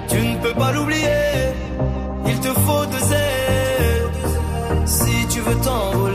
Tu 0.10 0.18
ne 0.28 0.38
peux 0.38 0.56
pas 0.56 0.72
l'oublier. 0.72 1.54
Il 2.26 2.40
te 2.40 2.48
faut 2.48 2.86
deux 2.88 3.14
ailes. 3.14 4.10
Si 4.88 5.28
tu 5.30 5.40
veux 5.42 5.56
t'envoler, 5.58 6.09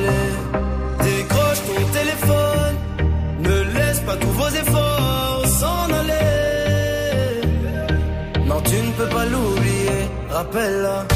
l'oublier. 10.54 11.13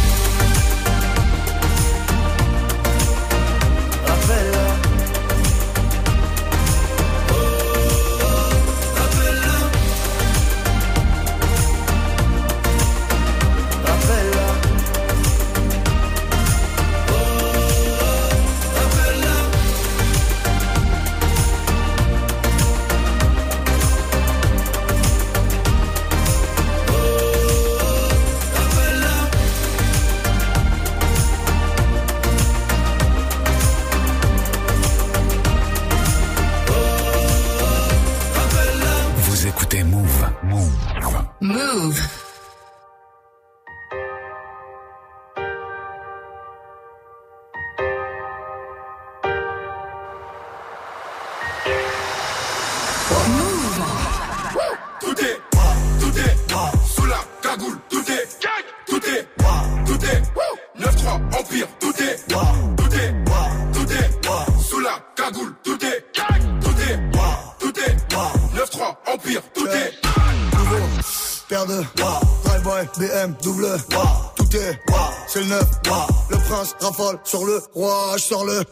Rafale 76.99 77.19
sur 77.25 77.45
le 77.45 77.61
roi 77.75 78.13
Je 78.17 78.23
sors 78.23 78.45
le, 78.45 78.63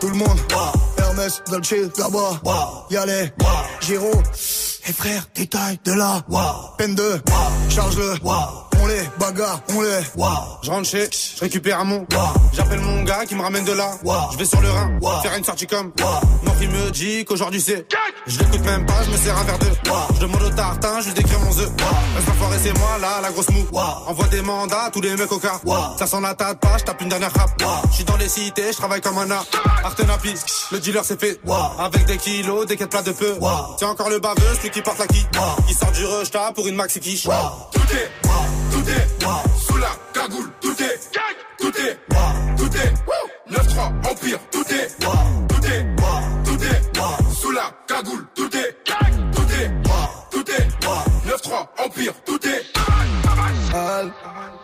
tout 0.00 0.08
le 0.08 0.14
monde 0.16 0.38
Hermès, 0.98 1.42
Dolce, 1.50 1.74
là-bas. 1.98 2.86
Y'allez, 2.90 3.32
Giro 3.80 4.10
Et 4.86 4.92
frère, 4.92 5.28
détail 5.34 5.78
de 5.84 5.92
là. 5.92 6.22
Peine 6.78 6.94
de, 6.94 7.20
charge-le 7.68 8.14
On 8.80 8.86
les 8.86 9.02
bagarre, 9.18 9.60
on 9.74 9.80
les 9.80 9.88
Je 10.62 10.70
rentre 10.70 10.88
chez, 10.88 11.08
je 11.10 11.40
récupère 11.40 11.80
un 11.80 11.84
mon. 11.84 12.06
J'appelle 12.52 12.80
mon 12.80 13.02
gars 13.02 13.24
qui 13.26 13.34
me 13.34 13.42
ramène 13.42 13.64
de 13.64 13.72
là. 13.72 13.90
Je 14.32 14.38
vais 14.38 14.44
sur 14.44 14.60
le 14.60 14.70
Rhin, 14.70 14.98
faire 15.22 15.36
une 15.36 15.44
sortie 15.44 15.66
comme. 15.66 15.92
Mon 16.42 16.52
il 16.60 16.70
me 16.70 16.90
dit 16.90 17.24
qu'aujourd'hui 17.24 17.60
c'est. 17.60 17.86
Je 18.26 18.38
l'écoute 18.38 18.64
même 18.64 18.84
pas, 18.86 19.02
je 19.04 19.10
me 19.10 19.16
sers 19.16 19.36
un 19.36 19.44
verre 19.44 19.58
de. 19.58 19.66
Je 20.14 20.20
demande 20.20 20.42
au 20.42 20.50
tartin, 20.50 21.00
je 21.00 21.06
lui 21.06 21.14
décris 21.14 21.36
mon 21.42 21.50
œuf. 21.58 21.70
Forêt 22.38 22.58
c'est 22.62 22.76
moi 22.78 22.98
là, 23.00 23.20
la 23.22 23.30
grosse 23.30 23.48
mou. 23.50 23.64
Envoie 24.06 24.26
des 24.28 24.42
mandats 24.42 24.84
à 24.84 24.90
tous 24.90 25.00
les 25.00 25.16
mecs 25.16 25.30
au 25.30 25.38
car. 25.38 25.60
Ça 25.98 26.06
sent 26.06 26.20
la 26.20 26.34
tête 26.34 26.58
pas, 26.60 26.76
je 26.78 26.84
tape 26.84 27.00
une 27.02 27.08
dernière 27.08 27.32
rap. 27.32 27.50
Je 27.90 27.94
suis 27.94 28.04
dans 28.04 28.16
les 28.16 28.28
cités, 28.28 28.72
je 28.72 28.76
travaille 28.76 29.00
comme 29.00 29.18
un 29.18 29.30
art. 29.30 29.46
Artenapi, 29.84 30.34
le 30.72 30.78
dealer 30.78 31.04
c'est 31.04 31.20
fait. 31.20 31.40
Avec 31.78 32.06
des 32.06 32.16
kilos, 32.16 32.66
des 32.66 32.76
quêtes 32.76 32.90
plats 32.90 33.02
de 33.02 33.12
peu. 33.12 33.34
C'est 33.78 33.84
encore 33.84 34.10
le 34.10 34.18
baveux, 34.18 34.54
celui 34.56 34.70
qui 34.70 34.82
porte 34.82 34.98
la 34.98 35.06
qui. 35.06 35.26
Il 35.68 35.74
sort 35.74 35.92
du 35.92 36.04
rush 36.04 36.30
pour 36.54 36.66
une 36.66 36.74
maxi 36.76 37.00
quiche. 37.00 37.24
Tout 37.24 37.80
est, 37.92 38.10
tout 38.86 38.92
est, 38.92 39.66
sous 39.66 39.76
la 39.78 39.88
cagoule, 40.12 40.50
tout 40.60 40.82
est, 40.82 41.00
tout 41.58 41.72
est, 41.76 41.98
tout 42.56 42.76
est, 42.76 42.94
9-3, 43.50 44.10
Empire, 44.10 44.38
tout 44.50 44.64
est, 44.72 44.88
tout 45.48 45.66
est, 45.66 45.86
tout 46.44 46.62
est, 46.62 47.34
sous 47.34 47.50
la 47.50 47.70
cagoule, 47.88 48.26
tout 48.34 48.56
est, 48.56 48.76
tout 48.84 49.52
est, 49.52 49.70
tout 50.30 50.50
est, 50.50 50.68
9-3, 51.28 51.66
Empire, 51.84 52.14
tout 52.24 52.46
est. 52.46 52.62
Elle, 53.74 54.12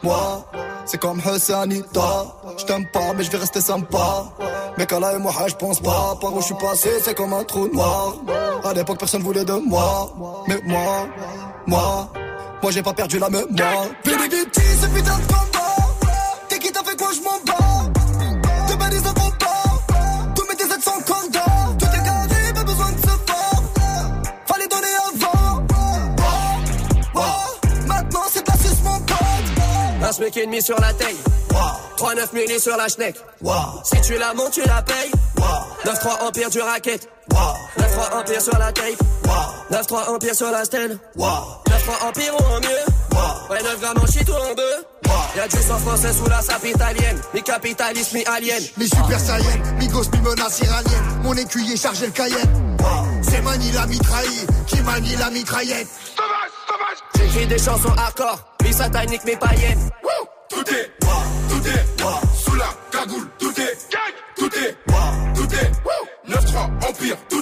moi, 0.03 0.47
c'est 0.87 0.99
comme 0.99 1.21
Hassanita. 1.21 2.27
Je 2.57 2.65
t'aime 2.65 2.87
pas, 2.93 3.13
mais 3.17 3.25
je 3.25 3.31
vais 3.31 3.39
rester 3.39 3.61
sympa. 3.61 4.25
Mais 4.79 4.87
là 5.01 5.15
et 5.15 5.19
moi, 5.19 5.33
je 5.49 5.55
pense 5.55 5.81
pas. 5.81 6.17
Par 6.21 6.33
où 6.33 6.41
je 6.41 6.47
suis 6.47 6.55
passé, 6.55 6.91
c'est 7.03 7.15
comme 7.15 7.33
un 7.33 7.45
trou 7.45 7.69
noir. 7.69 8.15
À 8.65 8.73
l'époque, 8.73 8.99
personne 8.99 9.23
voulait 9.23 9.45
de 9.45 9.53
moi. 9.53 10.15
Mais 10.49 10.61
moi, 10.65 11.09
moi, 11.67 12.11
moi, 12.63 12.71
j'ai 12.71 12.83
pas 12.83 12.93
perdu 12.93 13.19
la 13.19 13.29
mémoire. 13.29 13.87
Vérité, 14.05 14.63
ce 14.81 14.87
putain 14.87 15.19
de 15.19 15.27
combat. 15.27 15.72
Un 30.13 30.15
smic 30.15 30.37
et 30.37 30.45
demi 30.45 30.61
sur 30.61 30.79
la 30.79 30.93
taille. 30.93 31.17
3-9 31.97 32.35
milli 32.35 32.61
sur 32.61 32.77
la 32.77 32.87
schneck. 32.87 33.17
Si 33.83 33.99
tu 34.03 34.19
la 34.19 34.35
montes, 34.35 34.51
tu 34.51 34.61
la 34.61 34.83
payes. 34.83 35.11
9-3 35.87 36.27
empire 36.27 36.51
du 36.51 36.61
racket. 36.61 37.09
9-3 37.31 38.21
empire 38.21 38.43
sur 38.43 38.59
la 38.59 38.73
tape. 38.73 39.03
9-3 39.71 40.11
empire 40.11 40.35
sur 40.35 40.51
la 40.51 40.67
stèle. 40.67 40.99
9-3 41.17 42.09
empire 42.09 42.35
ou 42.35 42.45
en 42.45 42.61
mieux. 42.61 43.49
Ouais, 43.49 43.63
9 43.63 43.81
grammes 43.81 44.03
en 44.03 44.07
shit 44.07 44.29
ou 44.29 44.35
en 44.35 44.55
deux. 44.55 45.11
Y'a 45.35 45.49
du 45.49 45.57
sang 45.57 45.79
français 45.79 46.13
sous 46.13 46.29
la 46.29 46.43
sape 46.43 46.67
italienne. 46.67 47.19
Mi 47.33 47.43
capitaliste, 47.43 48.13
mi 48.13 48.23
alien. 48.27 48.63
Mi 48.77 48.87
super 48.87 49.19
saiyan, 49.19 49.63
mi 49.79 49.89
gosse, 49.89 50.11
mi 50.13 50.21
menace 50.21 50.61
iranienne. 50.61 51.21
Mon 51.23 51.33
écuyer 51.33 51.79
chargé 51.79 52.05
le 52.05 52.13
Cayenne. 52.13 52.77
C'est 53.23 53.41
Mani 53.41 53.73
la 53.73 53.87
mitraille, 53.87 54.47
qui 54.67 54.83
manie 54.83 55.17
la 55.17 55.31
mitraillette? 55.31 55.89
J'écris 57.17 57.47
des 57.47 57.59
chansons 57.59 57.95
hardcore. 57.97 58.52
Mi 58.73 58.79
satanique, 58.79 59.25
mi 59.27 59.37
païenne. 59.37 59.91
Tout 60.49 60.65
est, 60.71 60.91
tout 61.51 61.69
est, 61.69 61.85
sous 62.35 62.55
la 62.55 62.65
cagoule, 62.91 63.29
tout 63.39 63.53
est, 63.61 63.77
tout 64.35 64.47
est, 64.47 64.77
tout 65.35 65.55
est, 65.55 65.71
9-3, 66.27 66.89
Empire, 66.89 67.17
tout 67.29 67.39
est, 67.41 67.42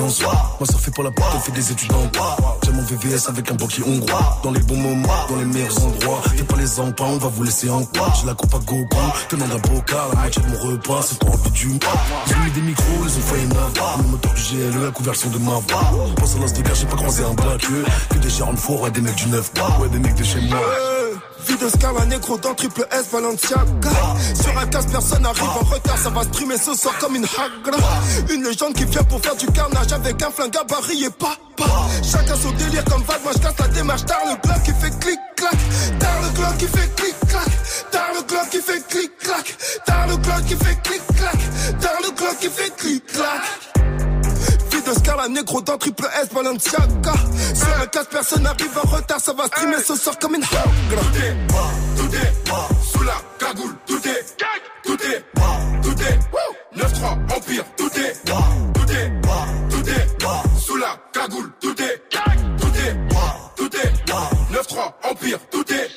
en. 0.00 0.56
Moi, 0.58 0.66
ça 0.66 0.78
fait 0.78 0.90
pour 0.90 1.04
la 1.04 1.10
porte, 1.10 1.34
on 1.34 1.40
fait 1.40 1.52
des 1.52 1.72
études 1.72 1.92
en 1.92 2.06
droit. 2.06 2.58
J'ai 2.64 2.72
mon 2.72 2.82
VVS 2.82 3.28
avec 3.28 3.50
un 3.50 3.54
banquier 3.54 3.82
hongrois. 3.86 4.40
Dans 4.42 4.50
les 4.50 4.60
bons 4.60 4.76
moments, 4.76 5.26
dans 5.28 5.36
les 5.36 5.44
meilleurs 5.44 5.84
endroits. 5.84 6.22
Fais 6.34 6.44
pas 6.44 6.56
les 6.56 6.80
empans, 6.80 7.10
on 7.10 7.18
va 7.18 7.28
vous 7.28 7.42
laisser 7.42 7.70
en 7.70 7.84
quoi. 7.84 8.12
J'ai 8.20 8.26
la 8.26 8.34
coupe 8.34 8.54
à 8.54 8.58
gogo, 8.58 8.96
tenant 9.28 9.46
d'un 9.46 9.58
bocal. 9.58 9.98
La 10.12 10.20
moitié 10.20 10.42
de 10.42 10.48
mon 10.48 10.58
repas, 10.58 11.02
c'est 11.02 11.18
pour 11.18 11.32
envie 11.32 11.50
du 11.50 11.68
ont 11.68 12.44
mis 12.44 12.50
des 12.52 12.60
micros, 12.60 12.84
ils 13.04 13.18
ont 13.18 13.20
failli 13.20 13.46
neuf. 13.46 13.72
Le 13.98 14.10
moteur 14.10 14.34
du 14.34 14.42
GLE, 14.42 14.84
la 14.84 14.90
conversion 14.90 15.30
de 15.30 15.38
ma 15.38 15.52
voix. 15.52 16.14
Pense 16.16 16.36
à 16.36 16.38
l'as 16.38 16.74
j'ai 16.74 16.86
pas 16.86 16.96
croisé 16.96 17.24
un 17.24 17.34
black. 17.34 17.66
Que 18.10 18.18
des 18.18 18.30
Sharon 18.30 18.56
Four, 18.56 18.82
ouais, 18.82 18.90
des 18.90 19.00
mecs 19.00 19.14
du 19.16 19.26
9. 19.26 19.52
Ouais, 19.80 19.88
des 19.88 19.98
mecs 19.98 20.14
de 20.14 20.24
chez 20.24 20.40
moi. 20.40 20.58
Vie 21.46 21.56
de 21.56 21.68
Scala 21.68 22.06
négro 22.06 22.38
dans 22.38 22.54
triple 22.54 22.86
S 22.90 23.10
Balenciaga 23.12 23.90
Sur 24.40 24.58
un 24.58 24.66
casse 24.66 24.86
personne 24.86 25.24
arrive 25.26 25.42
en 25.42 25.64
retard 25.64 25.98
Ça 25.98 26.10
va 26.10 26.22
streamer 26.22 26.56
ce 26.56 26.74
soir 26.74 26.94
comme 27.00 27.16
une 27.16 27.24
hagra. 27.24 27.78
Une 28.30 28.44
légende 28.44 28.74
qui 28.74 28.84
vient 28.84 29.02
pour 29.04 29.20
faire 29.20 29.36
du 29.36 29.46
carnage 29.46 29.92
Avec 29.92 30.22
un 30.22 30.30
flingue 30.30 30.56
à 30.56 30.64
baril 30.64 31.04
et 31.04 31.10
pas 31.10 31.36
Chacun 32.02 32.36
son 32.36 32.50
délire 32.52 32.84
comme 32.84 33.02
vague 33.02 33.22
Moi 33.22 33.32
je 33.34 33.38
casse 33.40 33.58
la 33.58 33.68
démarche. 33.68 34.04
Tard 34.04 34.22
le 34.26 34.48
glock 34.48 34.62
qui 34.62 34.72
fait 34.72 34.98
clic 35.00 35.18
clac. 35.36 35.56
Tard 35.98 36.22
le 36.22 36.28
glock 36.30 36.58
qui 36.58 36.66
fait 36.66 36.94
clic 36.96 37.14
clac. 37.28 37.48
Tard 37.90 38.10
le 38.14 38.22
glock 38.22 38.48
qui 38.50 38.60
fait 38.60 38.88
clic 38.88 39.18
clac. 39.18 39.56
Tard 39.86 40.06
le 40.08 40.16
glock 40.16 40.44
qui 40.46 40.56
fait 40.56 40.82
clic 40.82 41.02
clac. 41.16 41.80
Tard 41.80 42.00
le 42.02 42.10
glock 42.10 42.38
qui 42.40 42.48
fait 42.48 42.76
clic 42.76 43.02
Vie 44.84 44.90
de 44.90 44.98
Scala 44.98 45.28
négro 45.28 45.60
dans 45.60 45.78
triple 45.78 46.08
S 46.22 46.28
Balenciaga 46.32 47.12
Sur 47.54 47.80
un 47.80 47.86
casse 47.86 48.06
personne 48.10 48.46
arrive 48.46 48.78
en 48.78 48.88
retard 48.88 49.20
Ça 49.20 49.32
va 49.32 49.46
streamer 49.46 49.78
ce 49.84 49.94
soir 49.96 50.18
comme 50.18 50.34
une 50.34 50.42
hagra 50.42 50.62
Tout 51.96 52.14
est, 52.14 52.92
sous 52.92 53.02
la 53.04 53.14
cagoule, 53.38 53.74
tout 53.86 54.08
est, 54.08 54.36
tout 54.84 54.98
est, 55.02 55.24
tout 55.82 56.02
est, 56.02 56.18
9-3, 56.76 57.36
Empire, 57.36 57.64
tout 57.76 57.90
est, 57.96 58.12
tout 58.24 58.92
est, 58.92 59.12
tout 59.70 59.88
est, 59.88 60.60
sous 60.60 60.76
la 60.76 60.96
cagoule, 61.12 61.52
tout 61.60 61.82
est, 61.82 62.02
tout 62.10 62.72
est, 62.76 62.96
tout 63.56 63.76
est, 63.76 63.92
9-3, 64.52 64.92
Empire, 65.10 65.38
tout 65.50 65.72
est. 65.72 65.90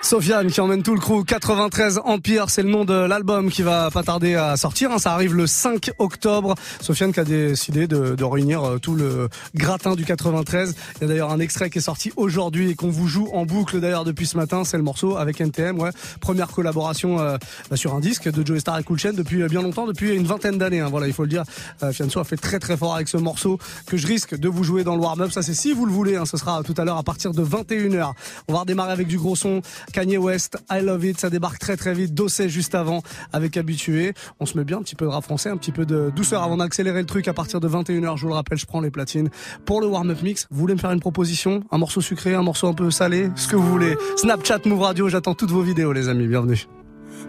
Sofiane 0.00 0.46
qui 0.46 0.60
emmène 0.60 0.82
tout 0.82 0.94
le 0.94 1.00
crew 1.00 1.24
93 1.26 2.00
Empire, 2.04 2.48
c'est 2.50 2.62
le 2.62 2.70
nom 2.70 2.84
de 2.84 2.94
l'album 2.94 3.50
qui 3.50 3.62
va 3.62 3.90
pas 3.90 4.02
tarder 4.04 4.36
à 4.36 4.56
sortir. 4.56 4.92
hein. 4.92 4.98
Ça 4.98 5.12
arrive 5.12 5.34
le 5.34 5.46
5 5.46 5.90
octobre. 5.98 6.54
Sofiane 6.80 7.12
qui 7.12 7.20
a 7.20 7.24
décidé 7.24 7.86
de, 7.88 8.22
réunir 8.24 8.62
euh, 8.62 8.78
tout 8.78 8.94
le 8.94 9.28
gratin 9.54 9.96
du 9.96 10.04
93. 10.04 10.74
Il 10.96 11.02
y 11.02 11.04
a 11.04 11.08
d'ailleurs 11.08 11.32
un 11.32 11.40
extrait 11.40 11.68
qui 11.68 11.78
est 11.78 11.82
sorti 11.82 12.12
aujourd'hui 12.16 12.70
et 12.70 12.74
qu'on 12.74 12.88
vous 12.90 13.08
joue 13.08 13.28
en 13.34 13.44
boucle 13.44 13.80
d'ailleurs 13.80 14.04
depuis 14.04 14.26
ce 14.26 14.36
matin. 14.36 14.62
C'est 14.64 14.76
le 14.76 14.82
morceau 14.84 15.16
avec 15.16 15.40
NTM. 15.40 15.78
Première 16.20 16.48
collaboration 16.48 17.18
euh, 17.20 17.36
sur 17.74 17.94
un 17.94 18.00
disque 18.00 18.30
de 18.30 18.46
Joey 18.46 18.60
Star 18.60 18.78
et 18.78 18.84
Cool 18.84 18.98
Chain 18.98 19.12
depuis 19.12 19.42
euh, 19.42 19.48
bien 19.48 19.62
longtemps, 19.62 19.86
depuis 19.86 20.14
une 20.14 20.26
vingtaine 20.26 20.58
d'années. 20.58 20.80
hein. 20.80 20.88
Voilà, 20.90 21.08
il 21.08 21.12
faut 21.12 21.24
le 21.24 21.28
dire. 21.28 21.42
Euh, 21.82 21.90
a 21.90 22.24
fait 22.24 22.36
très 22.36 22.60
très 22.60 22.76
fort 22.76 22.94
avec 22.94 23.08
ce 23.08 23.16
morceau 23.16 23.58
que 23.86 23.96
je 23.96 24.06
risque 24.06 24.36
de 24.38 24.48
vous 24.48 24.62
jouer 24.64 24.84
dans 24.84 24.94
le 24.94 25.02
warm-up. 25.02 25.32
Ça 25.32 25.42
c'est 25.42 25.54
si 25.54 25.72
vous 25.72 25.84
le 25.86 25.92
voulez. 25.92 26.16
hein. 26.16 26.24
Ce 26.24 26.36
sera 26.36 26.62
tout 26.62 26.74
à 26.78 26.84
l'heure 26.84 26.98
à 26.98 27.02
partir 27.02 27.32
de 27.32 27.44
21h. 27.44 28.12
On 28.46 28.52
va 28.54 28.60
redémarrer 28.60 28.92
avec 28.92 29.08
du 29.08 29.18
gros 29.18 29.36
son. 29.36 29.60
Kanye 29.92 30.18
West, 30.18 30.58
I 30.70 30.80
Love 30.82 31.04
It, 31.04 31.20
ça 31.20 31.30
débarque 31.30 31.58
très 31.58 31.76
très 31.76 31.94
vite. 31.94 32.14
Dossé 32.14 32.48
juste 32.48 32.74
avant 32.74 33.02
avec 33.32 33.56
Habitué. 33.56 34.14
On 34.40 34.46
se 34.46 34.56
met 34.56 34.64
bien 34.64 34.78
un 34.78 34.82
petit 34.82 34.94
peu 34.94 35.04
de 35.04 35.10
rap 35.10 35.24
français, 35.24 35.50
un 35.50 35.56
petit 35.56 35.72
peu 35.72 35.86
de 35.86 36.10
douceur 36.14 36.42
avant 36.42 36.56
d'accélérer 36.56 37.00
le 37.00 37.06
truc 37.06 37.28
à 37.28 37.34
partir 37.34 37.60
de 37.60 37.68
21h. 37.68 38.16
Je 38.16 38.22
vous 38.22 38.28
le 38.28 38.34
rappelle, 38.34 38.58
je 38.58 38.66
prends 38.66 38.80
les 38.80 38.90
platines 38.90 39.30
pour 39.64 39.80
le 39.80 39.86
warm-up 39.86 40.22
mix. 40.22 40.46
Vous 40.50 40.58
voulez 40.58 40.74
me 40.74 40.80
faire 40.80 40.92
une 40.92 41.00
proposition? 41.00 41.62
Un 41.70 41.78
morceau 41.78 42.00
sucré, 42.00 42.34
un 42.34 42.42
morceau 42.42 42.68
un 42.68 42.74
peu 42.74 42.90
salé? 42.90 43.30
Ce 43.36 43.48
que 43.48 43.56
vous 43.56 43.68
voulez. 43.68 43.96
Snapchat, 44.16 44.60
Move 44.66 44.80
Radio, 44.80 45.08
j'attends 45.08 45.34
toutes 45.34 45.50
vos 45.50 45.62
vidéos 45.62 45.92
les 45.92 46.08
amis. 46.08 46.26
Bienvenue. 46.26 46.66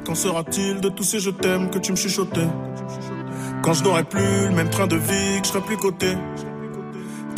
Qu'en 0.06 0.16
sera-t-il 0.16 0.82
de 0.82 0.90
tous 0.90 1.04
ces 1.04 1.20
je 1.20 1.30
t'aime 1.30 1.70
que 1.70 1.80
tu 1.80 1.92
me 1.92 1.98
chuchotais? 1.98 2.48
Quand 3.62 3.74
je 3.74 3.84
n'aurai 3.84 4.04
plus 4.04 4.48
le 4.48 4.56
même 4.56 4.70
train 4.70 4.88
de 4.88 4.96
vie, 4.96 5.42
que 5.42 5.46
je 5.48 5.52
serai 5.52 5.62
plus 5.62 5.78
coté 5.78 6.16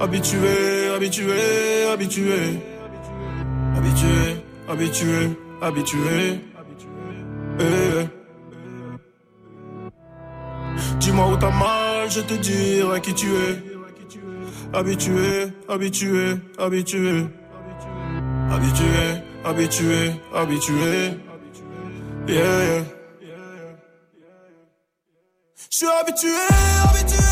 habitué, 0.00 0.90
habitué. 0.94 2.60
Habitué, 3.76 4.42
habitué, 4.68 5.36
habitué. 5.62 6.40
Eh. 7.58 8.06
Dis-moi 11.00 11.28
où 11.28 11.36
t'as 11.36 11.50
mal, 11.50 12.10
je 12.10 12.20
te 12.20 12.34
dirai 12.34 13.00
qui 13.00 13.14
tu 13.14 13.26
es. 13.26 13.62
Habitué, 14.72 15.52
habitué, 15.68 16.36
habitué. 16.58 17.26
Habitué, 18.50 19.22
habitué, 19.44 20.12
habitué. 20.34 21.18
Yeah. 22.28 22.84
Je 25.70 25.76
suis 25.76 25.86
habitué, 25.86 26.28
habitué, 26.84 27.16
habitué. 27.18 27.25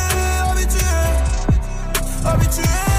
Habitué, 2.24 2.93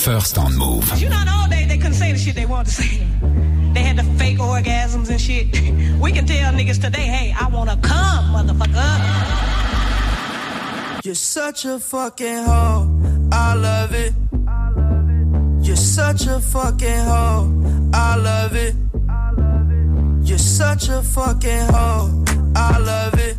First 0.00 0.38
on 0.38 0.56
Move. 0.56 0.98
You 0.98 1.10
know, 1.10 1.20
in 1.20 1.28
all 1.28 1.46
day 1.46 1.66
they 1.66 1.76
couldn't 1.76 1.92
say 1.92 2.10
the 2.10 2.18
shit 2.18 2.34
they 2.34 2.46
wanted 2.46 2.68
to 2.68 2.82
say. 2.82 3.06
They 3.74 3.82
had 3.82 3.98
the 3.98 4.04
fake 4.18 4.38
orgasms 4.38 5.10
and 5.10 5.20
shit. 5.20 5.48
We 6.00 6.12
can 6.12 6.24
tell 6.24 6.54
niggas 6.54 6.80
today, 6.80 7.02
hey, 7.02 7.34
I 7.38 7.48
wanna 7.48 7.76
come, 7.82 8.32
motherfucker. 8.34 8.92
You're 11.04 11.14
such 11.14 11.66
a 11.66 11.78
fucking 11.78 12.44
hoe. 12.44 12.88
I 13.30 13.54
love 13.54 13.92
it. 13.92 14.14
You're 15.62 15.76
such 15.76 16.26
a 16.26 16.40
fucking 16.40 17.04
hoe. 17.10 17.90
I 17.92 18.16
love 18.16 18.56
it. 18.56 18.74
You're 20.26 20.38
such 20.38 20.88
a 20.88 21.02
fucking 21.02 21.66
hoe. 21.74 22.24
I 22.56 22.78
love 22.78 23.14
it. 23.18 23.36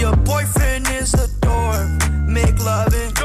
Your 0.00 0.16
boyfriend 0.16 0.88
is 0.88 1.12
a 1.12 1.28
dork. 1.42 1.90
Make 2.26 2.58
loving. 2.64 3.12
I 3.18 3.21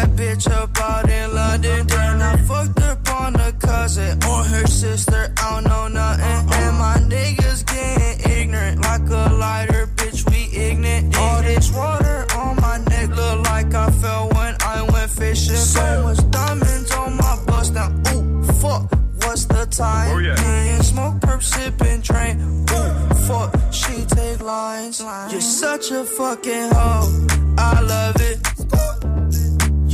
that 0.00 0.16
bitch 0.16 0.50
up 0.50 0.70
out 0.80 1.08
in 1.08 1.34
London. 1.34 1.86
Then 1.86 2.22
I 2.22 2.36
fucked 2.48 2.80
up 2.80 3.08
on 3.20 3.34
a 3.36 3.52
cousin 3.52 4.18
or 4.24 4.42
her 4.44 4.66
sister. 4.66 5.32
I 5.36 5.50
don't 5.50 5.64
know 5.64 5.88
nothing. 5.88 6.52
And 6.58 6.78
my 6.78 6.96
niggas 7.14 7.66
getting 7.66 8.30
ignorant 8.38 8.80
like 8.82 9.06
a 9.08 9.34
lighter, 9.34 9.86
bitch. 9.96 10.28
We 10.30 10.40
ignorant. 10.56 11.16
All 11.16 11.42
this 11.42 11.72
water 11.72 12.26
on 12.36 12.56
my 12.60 12.78
neck 12.90 13.08
look 13.10 13.44
like 13.50 13.74
I 13.74 13.90
fell 13.90 14.28
when 14.30 14.56
I 14.60 14.82
went 14.90 15.10
fishing. 15.10 15.56
So 15.56 16.02
much 16.04 16.30
diamonds 16.30 16.90
on 16.92 17.16
my 17.16 17.38
bust 17.46 17.74
now. 17.74 17.90
Ooh, 18.12 18.42
fuck. 18.60 18.90
What's 19.22 19.44
the 19.44 19.66
time? 19.66 20.16
Oh, 20.16 20.18
yeah. 20.18 20.36
Getting 20.36 20.82
smoke, 20.82 21.16
perp, 21.20 21.42
sipping, 21.42 22.02
train. 22.02 22.34
Ooh, 22.70 23.14
fuck. 23.28 23.54
She 23.70 24.04
take 24.06 24.40
lines. 24.40 25.00
You're 25.30 25.40
such 25.40 25.90
a 25.90 26.04
fucking 26.04 26.70
hoe. 26.72 27.26
I 27.58 27.80
love 27.80 28.16
it. 28.20 28.49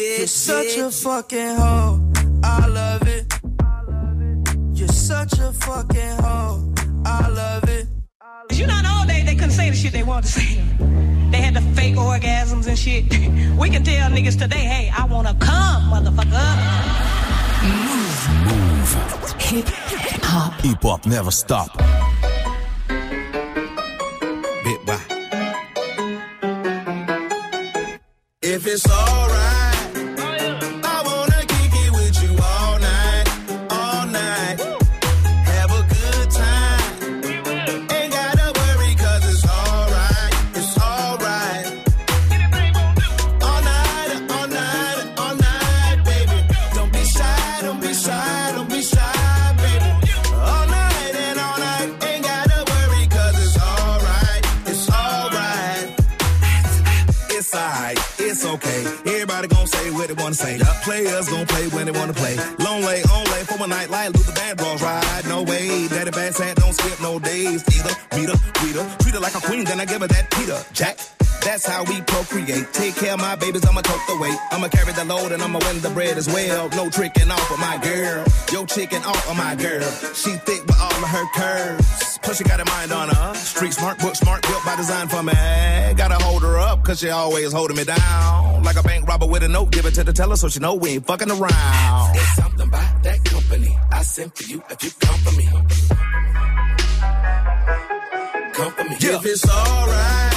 You're 0.00 0.26
such 0.26 0.78
a 0.78 0.90
fucking 0.90 1.56
hoe. 1.56 2.00
I 2.42 2.66
love 2.68 3.06
it. 3.06 3.26
You're 4.72 4.88
such 4.88 5.38
a 5.38 5.52
fucking 5.52 6.16
hoe. 6.22 6.72
I 7.04 7.28
love 7.28 7.64
it. 7.68 7.86
You 8.50 8.66
know, 8.66 8.78
in 8.78 8.84
the 8.84 8.96
old 8.98 9.08
days 9.08 9.26
they 9.26 9.34
couldn't 9.34 9.50
say 9.50 9.68
the 9.68 9.76
shit 9.76 9.92
they 9.92 10.02
wanted 10.02 10.26
to 10.26 10.32
say. 10.40 10.54
They 11.30 11.42
had 11.42 11.52
the 11.54 11.60
fake 11.76 11.96
orgasms 11.96 12.66
and 12.66 12.78
shit. 12.78 13.04
We 13.58 13.68
can 13.68 13.84
tell 13.84 14.10
niggas 14.10 14.38
today, 14.38 14.64
hey, 14.64 14.90
I 14.96 15.04
wanna 15.04 15.34
come, 15.38 15.90
motherfucker. 15.92 16.48
Move. 17.62 18.80
Hip 19.50 19.68
hop. 20.22 20.60
Hip 20.62 20.82
hop 20.82 21.04
never 21.04 21.30
stop. 21.30 21.76
The 75.52 75.58
load 75.58 75.64
and 75.64 75.72
I'ma 75.72 75.72
win 75.72 75.82
the 75.82 75.90
bread 75.90 76.18
as 76.18 76.26
well. 76.28 76.68
No 76.70 76.90
tricking 76.90 77.30
off 77.30 77.50
of 77.50 77.58
my 77.58 77.78
girl. 77.78 78.24
Yo, 78.52 78.66
chicken 78.66 79.02
off 79.04 79.30
of 79.30 79.36
my 79.36 79.54
girl. 79.54 79.82
She 80.14 80.30
thick 80.44 80.64
with 80.66 80.80
all 80.80 80.92
of 80.92 81.08
her 81.08 81.26
curves. 81.34 82.18
Plus, 82.22 82.38
she 82.38 82.44
got 82.44 82.60
a 82.60 82.64
mind 82.64 82.92
on 82.92 83.08
her. 83.08 83.34
Street 83.34 83.72
smart, 83.72 83.98
book 83.98 84.14
smart, 84.14 84.42
built 84.42 84.64
by 84.64 84.76
design 84.76 85.08
for 85.08 85.22
me. 85.22 85.32
Gotta 85.96 86.22
hold 86.22 86.42
her 86.42 86.58
up, 86.58 86.84
cause 86.84 87.00
she 87.00 87.10
always 87.10 87.52
holding 87.52 87.76
me 87.76 87.84
down. 87.84 88.62
Like 88.62 88.76
a 88.76 88.82
bank 88.82 89.08
robber 89.08 89.26
with 89.26 89.42
a 89.42 89.48
note, 89.48 89.70
give 89.70 89.86
it 89.86 89.94
to 89.94 90.04
the 90.04 90.12
teller 90.12 90.36
so 90.36 90.48
she 90.48 90.60
know 90.60 90.74
we 90.74 90.90
ain't 90.90 91.06
fucking 91.06 91.30
around. 91.30 92.16
It's 92.16 92.34
something 92.36 92.68
about 92.68 93.02
that 93.02 93.24
company. 93.24 93.78
I 93.90 94.02
sent 94.02 94.36
for 94.36 94.44
you 94.44 94.62
if 94.70 94.84
you 94.84 94.90
come 95.00 95.18
for 95.20 95.32
me. 95.36 95.46
Come 98.52 98.72
for 98.72 98.84
me. 98.84 98.96
If 99.00 99.26
it's 99.26 99.48
alright, 99.48 100.29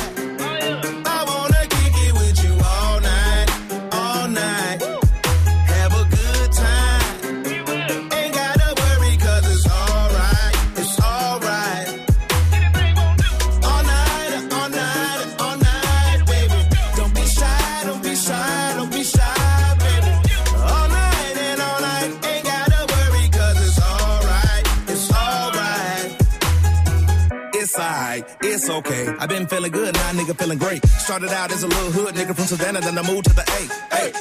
It's 27.64 27.80
alright, 27.80 28.26
it's 28.42 28.70
okay. 28.70 29.08
I've 29.20 29.30
been 29.30 29.48
feeling 29.48 29.72
good, 29.72 29.94
now 29.94 30.12
nigga 30.12 30.38
feeling 30.38 30.58
great. 30.58 30.86
Started 30.86 31.30
out 31.30 31.50
as 31.50 31.64
a 31.64 31.68
little 31.68 31.92
hood 31.94 32.14
nigga 32.14 32.36
from 32.36 32.44
Savannah, 32.44 32.82
then 32.82 32.98
I 32.98 33.08
moved 33.08 33.24
to 33.30 33.34
the 33.34 33.42
A. 33.42 33.96
Hey. 33.96 34.12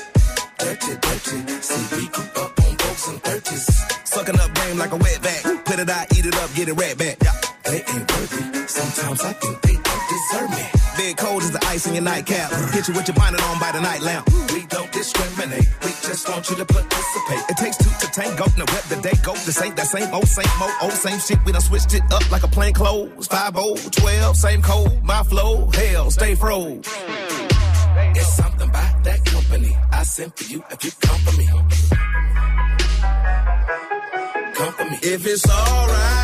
Dirty, 0.58 0.94
dirty. 1.00 1.60
See, 1.60 1.96
we 1.96 2.06
grew 2.06 2.22
up 2.40 2.56
on 2.60 2.76
books 2.76 3.08
and 3.08 3.20
thirties. 3.20 3.66
Sucking 4.04 4.38
up 4.38 4.54
game 4.54 4.78
like 4.78 4.92
a 4.92 4.96
wet 4.96 5.20
back. 5.22 5.42
Put 5.64 5.80
it 5.80 5.90
out, 5.90 6.16
eat 6.16 6.24
it 6.24 6.36
up, 6.36 6.54
get 6.54 6.68
it 6.68 6.74
right 6.74 6.96
back. 6.96 7.16
Yeah. 7.20 7.34
They 7.64 7.82
ain't 7.82 8.12
worthy. 8.12 8.68
Sometimes 8.68 9.20
I 9.24 9.32
think 9.32 9.60
they 9.62 9.74
don't 9.74 10.08
deserve 10.08 10.50
me. 10.50 10.81
Big 10.96 11.16
cold 11.16 11.42
as 11.42 11.50
the 11.50 11.64
ice 11.66 11.86
in 11.86 11.94
your 11.94 12.02
nightcap. 12.02 12.50
Hit 12.72 12.88
you 12.88 12.94
with 12.94 13.08
your 13.08 13.14
bonnet 13.14 13.42
on 13.44 13.58
by 13.58 13.72
the 13.72 13.80
night 13.80 14.02
lamp. 14.02 14.28
We 14.52 14.66
don't 14.66 14.90
discriminate. 14.92 15.66
We 15.82 15.90
just 16.02 16.28
want 16.28 16.48
you 16.50 16.56
to 16.56 16.64
participate. 16.64 17.42
It 17.48 17.56
takes 17.56 17.76
two 17.78 17.90
to 18.00 18.12
tango. 18.12 18.44
Now 18.58 18.66
web 18.72 18.84
the 18.84 19.00
day 19.02 19.16
go. 19.22 19.32
This 19.32 19.60
ain't 19.62 19.76
that 19.76 19.86
same 19.86 20.12
old, 20.12 20.28
same 20.28 20.46
old, 20.60 20.72
old, 20.82 20.92
same 20.92 21.18
shit. 21.18 21.38
We 21.44 21.52
done 21.52 21.60
switched 21.60 21.94
it 21.94 22.02
up 22.12 22.30
like 22.30 22.42
a 22.42 22.48
plain 22.48 22.74
clothes. 22.74 23.26
5 23.26 23.54
12, 23.90 24.36
same 24.36 24.62
code. 24.62 25.02
My 25.02 25.22
flow, 25.22 25.70
hell, 25.70 26.10
stay 26.10 26.34
froze. 26.34 26.86
It's 28.14 28.36
something 28.36 28.68
about 28.68 29.04
that 29.04 29.24
company. 29.24 29.76
I 29.90 30.02
sent 30.02 30.36
for 30.36 30.44
you 30.44 30.62
if 30.70 30.84
you 30.84 30.90
come 31.00 31.18
for 31.20 31.36
me. 31.38 31.46
Come 34.54 34.72
for 34.74 34.84
me. 34.84 34.98
If 35.02 35.26
it's 35.26 35.48
alright, 35.48 36.21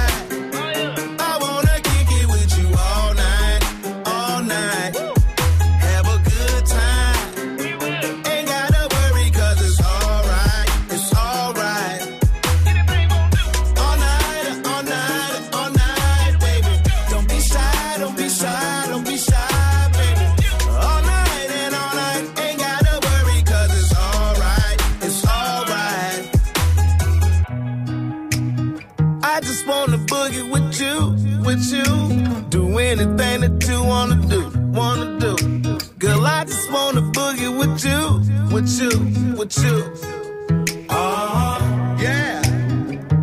with 38.59 38.81
you, 38.81 39.37
with 39.39 39.57
you. 39.63 40.87
Uh, 40.91 41.97
yeah. 42.01 42.43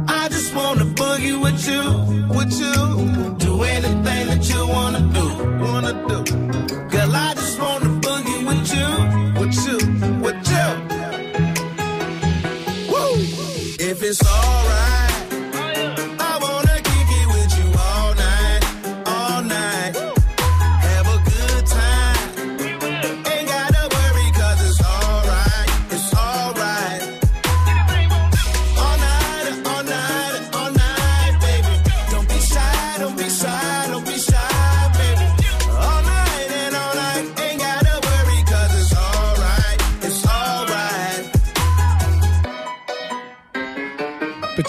I 0.07 0.29
just 0.29 0.55
wanna 0.55 0.85
boogie 0.85 1.37
with 1.41 1.59
you, 1.67 1.83
with 2.37 2.53
you. 2.57 3.35
Do 3.37 3.63
anything 3.63 4.27
that 4.31 4.47
you 4.49 4.65
wanna 4.65 5.01
do, 5.17 5.27
wanna 5.61 5.93
do. 6.07 6.84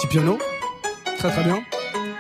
Petit 0.07 0.19
piano. 0.19 0.39
Très 1.19 1.31
très 1.31 1.43
bien. 1.43 1.63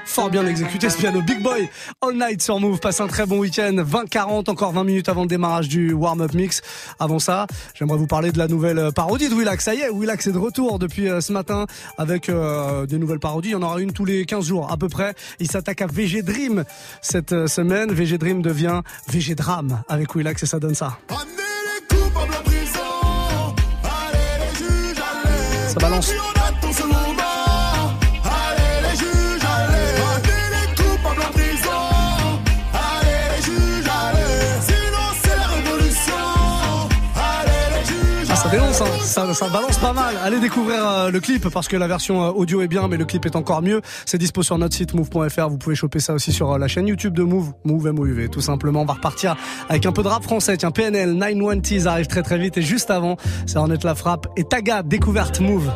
Fort 0.06 0.30
bien 0.30 0.46
exécuté 0.46 0.88
ce 0.88 0.96
piano. 0.96 1.20
Big 1.22 1.42
Boy, 1.42 1.68
All 2.00 2.14
Night 2.14 2.42
sur 2.42 2.58
Move. 2.58 2.80
Passe 2.80 3.00
un 3.00 3.06
très 3.06 3.26
bon 3.26 3.38
week-end. 3.38 3.74
20-40, 3.74 4.50
encore 4.50 4.72
20 4.72 4.84
minutes 4.84 5.08
avant 5.08 5.22
le 5.22 5.28
démarrage 5.28 5.68
du 5.68 5.92
warm-up 5.92 6.32
mix. 6.32 6.62
Avant 6.98 7.18
ça, 7.18 7.46
j'aimerais 7.74 7.98
vous 7.98 8.06
parler 8.06 8.32
de 8.32 8.38
la 8.38 8.48
nouvelle 8.48 8.90
parodie 8.94 9.28
de 9.28 9.34
Willax. 9.34 9.64
Ça 9.64 9.74
y 9.74 9.80
est, 9.80 9.90
Willax 9.90 10.26
est 10.26 10.32
de 10.32 10.38
retour 10.38 10.78
depuis 10.78 11.08
euh, 11.08 11.20
ce 11.20 11.32
matin 11.32 11.66
avec 11.98 12.28
euh, 12.28 12.86
des 12.86 12.98
nouvelles 12.98 13.20
parodies. 13.20 13.50
Il 13.50 13.52
y 13.52 13.56
en 13.56 13.62
aura 13.62 13.80
une 13.80 13.92
tous 13.92 14.04
les 14.04 14.24
15 14.24 14.46
jours 14.46 14.72
à 14.72 14.76
peu 14.76 14.88
près. 14.88 15.14
Il 15.38 15.50
s'attaque 15.50 15.82
à 15.82 15.86
VG 15.86 16.22
Dream 16.22 16.64
cette 17.02 17.32
euh, 17.32 17.46
semaine. 17.46 17.92
VG 17.92 18.18
Dream 18.18 18.42
devient 18.42 18.80
VG 19.08 19.34
Drame 19.34 19.82
avec 19.88 20.14
Willax 20.14 20.42
et 20.42 20.46
ça 20.46 20.58
donne 20.58 20.74
ça. 20.74 20.98
Ça 25.68 25.80
balance. 25.80 26.12
Ça, 39.16 39.32
ça 39.32 39.48
balance 39.48 39.78
pas 39.78 39.94
mal. 39.94 40.14
Allez 40.22 40.40
découvrir 40.40 40.86
euh, 40.86 41.10
le 41.10 41.20
clip 41.20 41.48
parce 41.48 41.68
que 41.68 41.76
la 41.76 41.86
version 41.86 42.22
euh, 42.22 42.30
audio 42.32 42.60
est 42.60 42.68
bien, 42.68 42.86
mais 42.86 42.98
le 42.98 43.06
clip 43.06 43.24
est 43.24 43.34
encore 43.34 43.62
mieux. 43.62 43.80
C'est 44.04 44.18
dispo 44.18 44.42
sur 44.42 44.58
notre 44.58 44.74
site 44.74 44.92
move.fr. 44.92 45.48
Vous 45.48 45.56
pouvez 45.56 45.74
choper 45.74 46.00
ça 46.00 46.12
aussi 46.12 46.32
sur 46.32 46.52
euh, 46.52 46.58
la 46.58 46.68
chaîne 46.68 46.86
YouTube 46.86 47.14
de 47.14 47.22
Move, 47.22 47.52
Move 47.64 47.92
MOUV. 47.92 48.28
Tout 48.28 48.42
simplement, 48.42 48.82
on 48.82 48.84
va 48.84 48.94
repartir 48.94 49.34
avec 49.70 49.86
un 49.86 49.92
peu 49.92 50.02
de 50.02 50.08
rap 50.08 50.22
français. 50.22 50.58
Tiens, 50.58 50.70
PNL, 50.70 51.14
910 51.14 51.86
arrive 51.86 52.08
très 52.08 52.22
très 52.22 52.36
vite 52.36 52.58
et 52.58 52.62
juste 52.62 52.90
avant, 52.90 53.16
c'est 53.46 53.56
Ornette 53.56 53.84
la 53.84 53.94
frappe 53.94 54.26
et 54.36 54.44
Taga, 54.44 54.82
découverte 54.82 55.40
Move. 55.40 55.70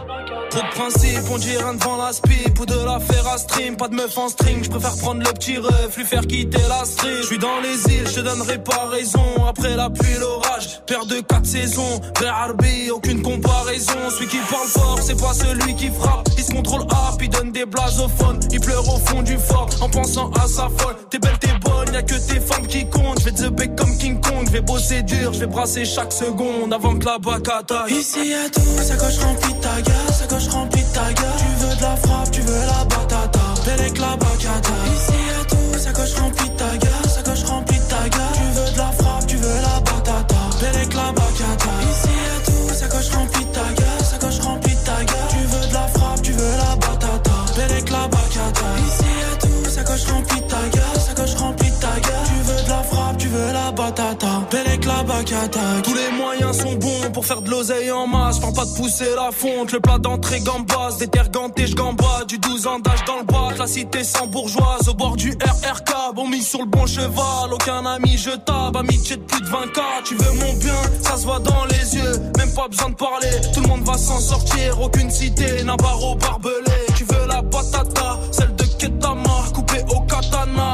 En 13.25 13.30
comparaison. 13.31 14.11
Celui 14.11 14.29
qui 14.29 14.39
parle 14.51 14.69
fort, 14.69 14.99
c'est 15.03 15.21
pas 15.21 15.35
celui 15.35 15.75
qui 15.75 15.89
frappe. 15.89 16.29
Il 16.37 16.45
se 16.45 16.51
contrôle 16.51 16.83
up, 16.83 17.21
il 17.21 17.29
donne 17.29 17.53
des 17.53 17.67
blasophones, 17.67 18.41
il 18.51 18.61
pleure 18.61 18.87
au 18.89 18.99
fond 18.99 19.23
du 19.23 19.37
fort 19.39 19.69
en 19.81 19.89
pensant 19.89 20.31
à 20.33 20.47
sa 20.47 20.69
folle. 20.79 20.97
T'es 21.11 21.19
belle, 21.19 21.39
t'es 21.39 21.53
bonne, 21.63 21.93
y'a 21.93 22.03
que 22.03 22.15
tes 22.15 22.41
femmes 22.41 22.67
qui 22.67 22.89
comptent. 22.89 23.21
Je 23.21 23.25
vais 23.27 23.33
te 23.33 23.49
bec 23.49 23.77
comme 23.77 23.97
King 23.99 24.21
Kong, 24.21 24.45
je 24.47 24.53
vais 24.53 24.61
bosser 24.61 25.03
dur, 25.03 25.33
je 25.33 25.41
vais 25.41 25.47
brasser 25.47 25.85
chaque 25.85 26.13
seconde 26.13 26.73
avant 26.73 26.99
que 26.99 27.07
la 27.07 27.19
bac. 27.19 27.49
Ici 27.89 28.31
y'a 28.31 28.49
tout, 28.51 28.83
ça 28.83 28.97
coche 28.97 29.19
remplie 29.19 29.55
de 29.55 29.61
ta 29.61 29.81
gueule, 29.81 30.15
ça 30.19 30.27
coche 30.27 30.49
remplie 30.49 30.83
de 30.83 30.93
ta 30.93 31.13
gueule. 31.13 31.31
Tu 31.39 31.65
veux 31.65 31.77
de 31.77 31.83
la 31.83 31.97
frappe, 31.97 32.31
tu 32.31 32.41
veux 32.41 32.61
la 32.67 32.85
batata, 32.85 33.41
belle 33.65 33.81
avec 33.81 33.99
la. 33.99 34.21
Tous 55.49 55.95
les 55.95 56.11
moyens 56.11 56.59
sont 56.59 56.75
bons 56.75 57.11
pour 57.15 57.25
faire 57.25 57.41
de 57.41 57.51
l'oseille 57.51 57.91
en 57.91 58.07
masse. 58.07 58.39
Prends 58.39 58.53
pas 58.53 58.67
de 58.67 58.75
pousser 58.75 59.15
la 59.17 59.31
fonte, 59.33 59.73
le 59.73 59.81
plat 59.81 59.99
d'entrée 59.99 60.41
gambas, 60.41 60.97
des 60.99 61.09
terres 61.09 61.31
gantées, 61.31 61.67
je 61.67 61.75
gambade. 61.75 62.27
Du 62.29 62.39
12 62.39 62.67
ans 62.67 62.79
d'âge 62.79 63.05
dans 63.07 63.19
le 63.19 63.25
bas, 63.25 63.49
la 63.59 63.67
cité 63.67 64.05
sans 64.05 64.27
bourgeoise, 64.27 64.89
au 64.89 64.95
bord 64.95 65.17
du 65.17 65.31
RRK. 65.31 66.15
Bon 66.15 66.29
mis 66.29 66.43
sur 66.43 66.61
le 66.61 66.67
bon 66.67 66.87
cheval, 66.87 67.53
aucun 67.53 67.87
ami 67.87 68.19
je 68.19 68.31
tape, 68.31 68.77
amitié 68.77 69.17
de 69.17 69.23
plus 69.23 69.41
de 69.41 69.47
20k. 69.47 69.81
Tu 70.05 70.15
veux 70.17 70.33
mon 70.33 70.53
bien, 70.55 70.75
ça 71.01 71.17
se 71.17 71.25
voit 71.25 71.39
dans 71.39 71.65
les 71.65 71.97
yeux, 71.97 72.19
même 72.37 72.53
pas 72.55 72.69
besoin 72.69 72.91
de 72.91 72.97
parler. 72.97 73.31
Tout 73.55 73.63
le 73.63 73.69
monde 73.69 73.83
va 73.85 73.97
s'en 73.97 74.21
sortir, 74.21 74.81
aucune 74.83 75.11
cité 75.11 75.63
n'a 75.65 75.77
barreau 75.77 76.17
barbelé. 76.17 76.53
Tu 76.97 77.05
veux 77.05 77.27
la 77.27 77.41
batata, 77.41 78.19
celle 78.31 78.55
de 78.57 78.60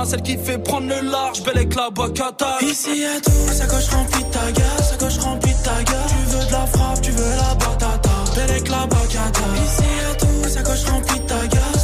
celle 0.05 0.23
qui 0.23 0.37
fait 0.37 0.59
prendre 0.59 0.89
le 0.89 1.01
large, 1.11 1.43
belle 1.43 1.59
avec 1.59 1.75
la 1.75 1.91
bacata. 1.91 2.59
Ici 2.63 3.01
y'a 3.01 3.21
tout, 3.21 3.53
ça 3.53 3.67
coche 3.67 3.89
remplie 3.89 4.25
de 4.25 4.31
ta 4.31 4.53
gueule, 4.53 4.85
ça 4.89 4.97
coche 4.97 5.19
remplie 5.19 5.53
de 5.53 5.63
ta 5.63 5.83
gueule. 5.83 5.97
Tu 6.09 6.31
veux 6.31 6.47
de 6.47 6.53
la 6.53 6.67
frappe, 6.67 7.01
tu 7.01 7.11
veux 7.13 7.37
la 7.37 7.55
batata, 7.55 8.11
belle 8.35 8.51
avec 8.51 8.69
la 8.69 8.87
bacata. 8.87 9.41
Ici 9.65 9.89
y'a 9.99 10.15
tout, 10.17 10.49
ça 10.49 10.63
coche 10.63 10.85
remplie 10.85 11.21
de 11.21 11.27
ta 11.27 11.47
gueule, 11.47 11.76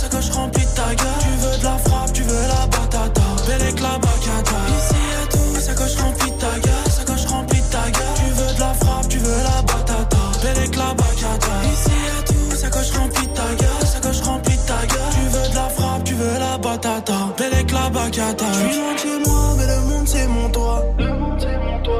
Je 17.94 17.98
suis 17.98 18.78
loin 18.78 18.94
de 18.94 18.98
chez 18.98 19.18
moi, 19.26 19.54
mais 19.58 19.66
le 19.66 19.80
monde 19.82 20.06
c'est 20.06 20.26
mon 20.26 20.48
toit. 20.48 20.82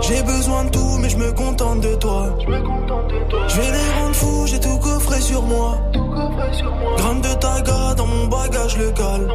J'ai 0.01 0.23
besoin 0.23 0.65
de 0.65 0.71
tout, 0.71 0.99
mais 1.01 1.09
je 1.11 1.17
me 1.19 1.33
contente 1.33 1.81
de 1.81 1.95
toi. 1.97 2.35
Je 2.41 3.57
vais 3.61 3.71
les 3.71 4.01
rendre 4.01 4.15
fous, 4.15 4.47
j'ai 4.47 4.59
tout 4.59 4.79
coffré 4.79 5.21
sur 5.21 5.43
moi. 5.43 5.79
Gramme 6.97 7.21
de 7.21 7.35
taga 7.35 7.95
dans 7.95 8.07
mon 8.07 8.27
bagage 8.27 8.79
local. 8.79 9.29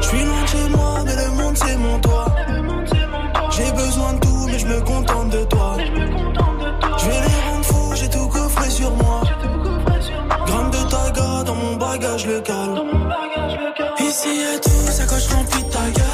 Je 0.00 0.06
suis 0.06 0.24
loin 0.24 0.42
de 0.42 0.48
chez 0.48 0.68
moi, 0.70 0.94
mais 1.04 1.16
le 1.16 1.42
monde 1.42 1.56
c'est 1.56 1.76
mon 1.76 1.98
toit. 1.98 2.26
J'ai 3.50 3.72
besoin 3.72 4.12
de 4.12 4.20
tout, 4.20 4.46
mais 4.46 4.58
je 4.58 4.66
me 4.66 4.80
contente 4.82 5.30
de 5.30 5.44
toi. 5.44 5.76
Je 5.78 7.04
vais 7.06 7.20
les 7.26 7.50
rendre 7.50 7.64
fous, 7.64 7.92
j'ai 7.96 8.08
tout 8.08 8.28
coffré 8.28 8.70
sur 8.70 8.90
moi. 8.92 9.22
Gramme 10.46 10.70
de 10.70 10.88
taga 10.88 11.42
dans 11.44 11.56
mon 11.56 11.74
bagage 11.76 12.26
local. 12.26 12.84
Ici 13.98 14.28
y'a 15.20 15.26
tout, 15.26 15.30
ça 15.30 15.36
coche 15.36 15.36
remplie 15.36 15.62
de 15.62 15.68
ta 15.70 15.90
gueule, 15.90 16.09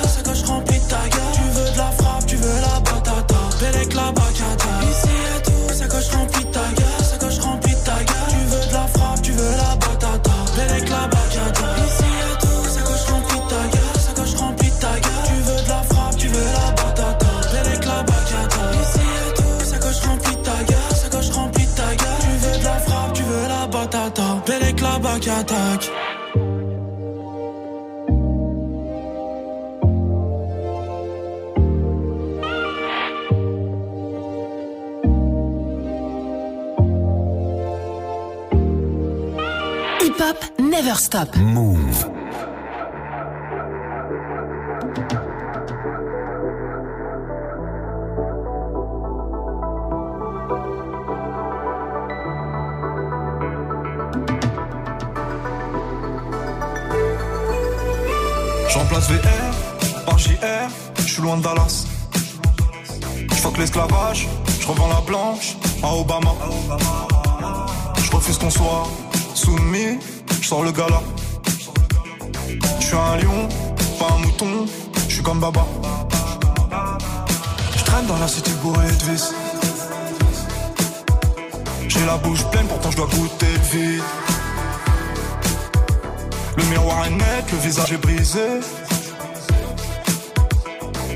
est. 88.05 88.61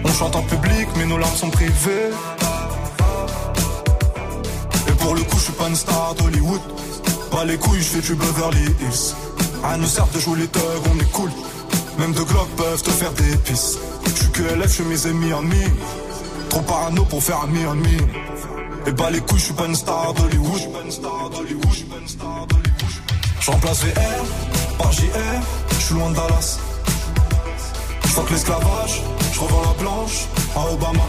On 0.05 0.13
chante 0.13 0.37
en 0.37 0.43
public, 0.43 0.89
mais 0.97 1.07
nos 1.07 1.19
larmes 1.19 1.37
sont 1.37 1.51
privées. 1.51 2.11
Et 4.89 4.93
pour 4.93 5.15
le 5.15 5.23
coup, 5.23 5.37
je 5.37 5.45
suis 5.45 5.53
pas 5.53 5.69
une 5.69 5.77
star 5.77 6.15
d'Hollywood. 6.15 6.61
Pas 7.31 7.45
les 7.45 7.57
couilles, 7.59 7.83
je 7.83 7.99
fais 7.99 8.01
du 8.01 8.15
Beverly 8.15 8.65
Hills. 8.81 9.15
À 9.65 9.77
nous 9.77 9.87
sert 9.87 10.07
de 10.09 10.19
jouer 10.19 10.41
les 10.41 10.49
thugs, 10.49 10.61
on 10.93 10.99
est 10.99 11.13
cool. 11.13 11.31
Même 11.99 12.13
deux 12.13 12.25
glocks 12.25 12.57
peuvent 12.57 12.83
te 12.83 12.91
faire 12.91 13.13
des 13.13 13.37
pisses. 13.45 13.79
Je 14.07 14.11
suis 14.11 14.31
que 14.31 14.43
LF, 14.43 14.79
je 14.79 14.83
mes 14.83 15.07
amis 15.07 15.33
en 15.33 15.43
mi. 15.43 15.65
Trop 16.49 16.63
parano 16.63 17.05
pour 17.05 17.23
faire 17.23 17.41
un 17.45 17.47
mi 17.47 17.65
en 17.67 17.75
mi. 17.75 17.97
Et 18.87 18.93
bah 18.93 19.11
les 19.11 19.21
couilles, 19.21 19.39
je 19.39 19.45
suis 19.45 19.55
pas 19.55 19.67
une 19.67 19.77
star 19.77 20.15
d'Hollywood. 20.15 20.61
Je 23.41 23.51
remplace 23.51 23.85
VR 23.85 24.25
par 24.79 24.93
JR, 24.93 25.43
suis 25.91 25.99
loin 25.99 26.11
de 26.11 26.15
Dallas. 26.15 26.59
Je 28.05 28.09
fuck 28.09 28.31
l'esclavage, 28.31 29.03
je 29.33 29.41
revends 29.41 29.63
la 29.63 29.83
blanche 29.83 30.27
à 30.55 30.73
Obama. 30.73 31.03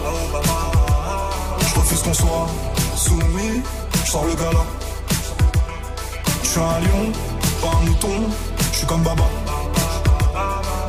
Je 1.59 1.79
refuse 1.79 2.01
qu'on 2.01 2.13
soit 2.13 2.47
soumis, 2.95 3.61
je 4.05 4.11
sors 4.11 4.25
le 4.25 4.33
gala. 4.33 4.65
Je 6.43 6.47
suis 6.47 6.59
un 6.59 6.79
lion, 6.85 7.11
pas 7.61 7.77
un 7.77 7.85
mouton, 7.85 8.29
je 8.71 8.77
suis 8.77 8.87
comme 8.87 9.03
Baba. 9.03 9.23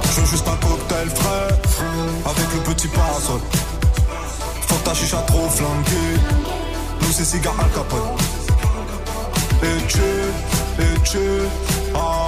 Je 0.05 0.21
veux 0.21 0.27
juste 0.27 0.49
un 0.49 0.57
cocktail 0.67 1.09
frais, 1.11 1.49
avec 2.25 2.55
le 2.55 2.75
petit 2.75 2.89
parasol. 2.89 3.41
Faut 4.69 4.77
que 4.77 4.85
ta 4.85 4.95
chicha 4.95 5.19
trop 5.27 5.49
flanquée. 5.49 6.15
Nous 7.03 7.13
c'est 7.13 7.25
cigare 7.25 7.55
Al 7.59 7.71
Capone. 7.73 8.17
Et 9.65 9.87
tu, 9.87 10.01
et 10.81 11.01
tu, 11.05 11.19
ah. 11.95 12.22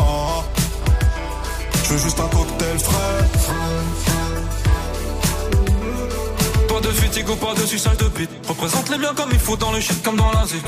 Juste 1.97 2.18
un 2.18 2.26
cocktail 2.26 2.78
frais. 2.80 2.95
Pas 6.68 6.80
de 6.80 6.88
fatigue 6.88 7.26
pas 7.36 7.55
de 7.55 7.66
suçage 7.66 7.97
de 7.99 8.09
bite. 8.09 8.30
Représente 8.49 8.90
les 8.90 8.99
biens 8.99 9.14
comme 9.14 9.30
il 9.30 9.38
faut 9.38 9.57
dans 9.57 9.70
le 9.70 9.80
shit 9.80 10.03
comme 10.03 10.16
dans 10.16 10.32
la 10.32 10.45
zik. 10.45 10.64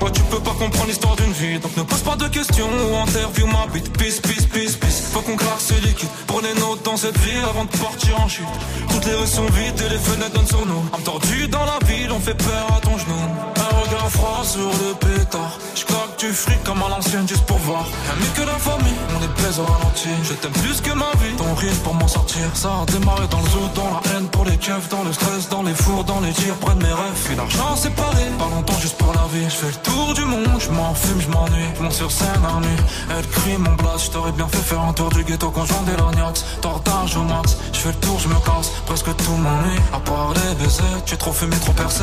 Ouais, 0.00 0.10
tu 0.12 0.22
peux 0.22 0.38
pas 0.38 0.52
comprendre 0.52 0.86
l'histoire 0.86 1.16
d'une 1.16 1.32
vie, 1.32 1.58
donc 1.58 1.76
ne 1.76 1.82
pose 1.82 2.00
pas 2.00 2.14
de 2.14 2.28
questions 2.28 2.68
ou 2.68 2.96
interview 2.96 3.46
ma 3.48 3.66
bite. 3.72 3.92
Peace, 3.98 4.20
peace, 4.20 4.46
peace, 4.46 4.76
peace. 4.76 5.10
Faut 5.12 5.20
qu'on 5.20 5.36
claque 5.36 5.60
ce 5.60 5.74
liquide. 5.84 6.08
Prenez 6.28 6.54
note 6.60 6.82
dans 6.84 6.96
cette 6.96 7.18
vie 7.18 7.38
avant 7.50 7.64
de 7.64 7.76
partir 7.76 8.20
en 8.20 8.28
chute. 8.28 8.46
Toutes 8.88 9.04
les 9.04 9.14
rues 9.14 9.26
sont 9.26 9.46
vides 9.46 9.80
et 9.84 9.88
les 9.88 9.98
fenêtres 9.98 10.32
donnent 10.32 10.46
sur 10.46 10.64
nous. 10.64 10.84
Âme 10.94 11.02
tordu 11.02 11.48
dans 11.48 11.64
la 11.64 11.84
ville, 11.86 12.12
on 12.12 12.20
fait 12.20 12.34
peur 12.36 12.66
à 12.76 12.80
ton 12.80 12.96
genou. 12.96 13.65
Un 13.86 13.88
regard 13.88 14.10
froid 14.10 14.42
sur 14.42 14.66
le 14.66 14.94
pétard. 14.94 15.58
J'claque 15.76 16.18
du 16.18 16.32
fric 16.32 16.62
comme 16.64 16.82
à 16.82 16.88
l'ancienne 16.88 17.28
juste 17.28 17.44
pour 17.46 17.58
voir. 17.58 17.84
Rien 17.84 18.16
mieux 18.18 18.32
que 18.34 18.42
la 18.42 18.58
famille, 18.58 18.98
on 19.16 19.22
est 19.22 19.34
plaise 19.34 19.60
au 19.60 19.64
ralenti. 19.64 20.08
Je 20.24 20.32
t'aime 20.34 20.50
plus 20.52 20.80
que 20.80 20.90
ma 20.92 21.10
vie, 21.22 21.36
ton 21.36 21.54
rire 21.54 21.74
pour 21.84 21.94
m'en 21.94 22.08
sortir. 22.08 22.50
Ça 22.54 22.68
a 22.82 22.86
démarré 22.90 23.28
dans 23.28 23.40
le 23.40 23.48
zoo, 23.48 23.68
dans 23.74 23.84
la 23.84 24.00
haine 24.10 24.26
pour 24.28 24.44
les 24.44 24.56
keufs, 24.56 24.88
dans 24.88 25.04
le 25.04 25.12
stress, 25.12 25.48
dans 25.48 25.62
les 25.62 25.74
fours, 25.74 26.02
dans 26.02 26.20
les 26.20 26.32
tirs, 26.32 26.54
près 26.54 26.74
de 26.74 26.82
mes 26.82 26.92
rêves. 26.92 27.20
Puis 27.26 27.36
l'argent 27.36 27.76
séparé, 27.76 28.24
pas 28.38 28.48
longtemps 28.48 28.78
juste 28.80 28.96
pour 28.96 29.12
la 29.12 29.26
vie. 29.32 29.44
Je 29.44 29.54
fais 29.54 29.68
le 29.68 29.80
tour 29.90 30.14
du 30.14 30.24
monde, 30.24 30.58
je 30.58 30.70
m'en 30.70 30.94
fume, 30.94 31.20
je 31.20 31.28
m'ennuie. 31.28 31.70
Mon 31.80 31.90
sur 31.90 32.10
scène 32.10 32.44
à 32.44 32.58
nuit, 32.60 32.82
elle 33.16 33.28
crie 33.28 33.56
mon 33.56 33.74
blast. 33.74 34.06
Je 34.06 34.10
t'aurais 34.10 34.32
bien 34.32 34.48
fait 34.48 34.64
faire 34.70 34.80
un 34.80 34.94
tour 34.94 35.10
du 35.10 35.22
ghetto 35.22 35.52
j'en 35.54 35.82
des 35.82 35.96
lorgnax. 35.96 36.44
Tortage 36.60 37.16
au 37.16 37.22
max, 37.22 37.56
je 37.72 37.78
fais 37.78 37.90
le 37.90 38.00
tour, 38.06 38.18
je 38.18 38.28
me 38.28 38.40
casse. 38.40 38.72
Presque 38.86 39.14
tout 39.16 39.36
m'ennuie, 39.36 39.80
à 39.92 40.00
part 40.00 40.32
les 40.34 40.54
baisers. 40.56 41.04
Tu 41.04 41.14
es 41.14 41.16
trop 41.16 41.32
fumé, 41.32 41.56
trop 41.58 41.72
percé. 41.72 42.02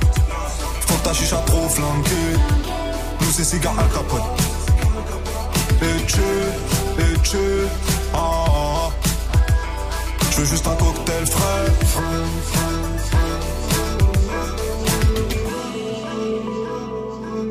Ta 1.11 1.17
chicha 1.17 1.35
trop 1.45 1.67
flanquée, 1.67 2.37
nous 3.19 3.31
c'est 3.31 3.43
cigare 3.43 3.77
Al 3.77 3.89
Capone. 3.89 4.21
Et 5.81 6.05
tu, 6.05 6.21
et 7.01 7.19
tu, 7.21 7.37
ah, 8.13 8.17
ah, 8.17 8.45
ah. 8.47 8.89
Je 10.31 10.37
veux 10.37 10.45
juste 10.45 10.65
un 10.67 10.75
cocktail 10.75 11.25
frais. 11.25 11.65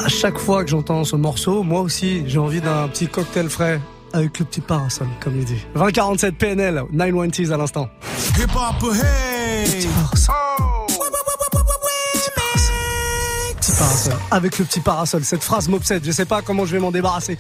À 0.03 0.09
chaque 0.09 0.39
fois 0.39 0.65
que 0.65 0.71
j'entends 0.71 1.05
ce 1.05 1.17
morceau, 1.17 1.63
moi 1.63 1.83
aussi, 1.83 2.23
j'ai 2.27 2.39
envie 2.39 2.63
d'un 2.63 2.89
petit 2.89 3.09
cocktail 3.09 3.51
frais 3.51 3.79
avec 4.15 4.39
le 4.39 4.47
petit 4.47 4.63
parasol, 4.63 5.09
comme 5.21 5.37
il 5.37 5.45
dit. 5.45 5.67
2047 5.75 6.35
PNL, 6.39 6.85
910 6.91 7.53
à 7.53 7.59
l'instant. 7.59 7.91
Hip 8.39 8.45
hop, 8.55 8.95
hey! 8.95 9.67
Petit 9.67 9.89
parasol. 9.89 10.35
Petit 10.47 10.70
Avec 14.31 14.59
le 14.59 14.65
petit 14.65 14.81
parasol. 14.81 15.25
Cette 15.25 15.43
phrase 15.43 15.69
m'obsède. 15.69 16.05
Je 16.05 16.13
sais 16.13 16.27
pas 16.27 16.43
comment 16.43 16.67
je 16.67 16.73
vais 16.73 16.79
m'en 16.81 16.91
débarrasser. 16.91 17.39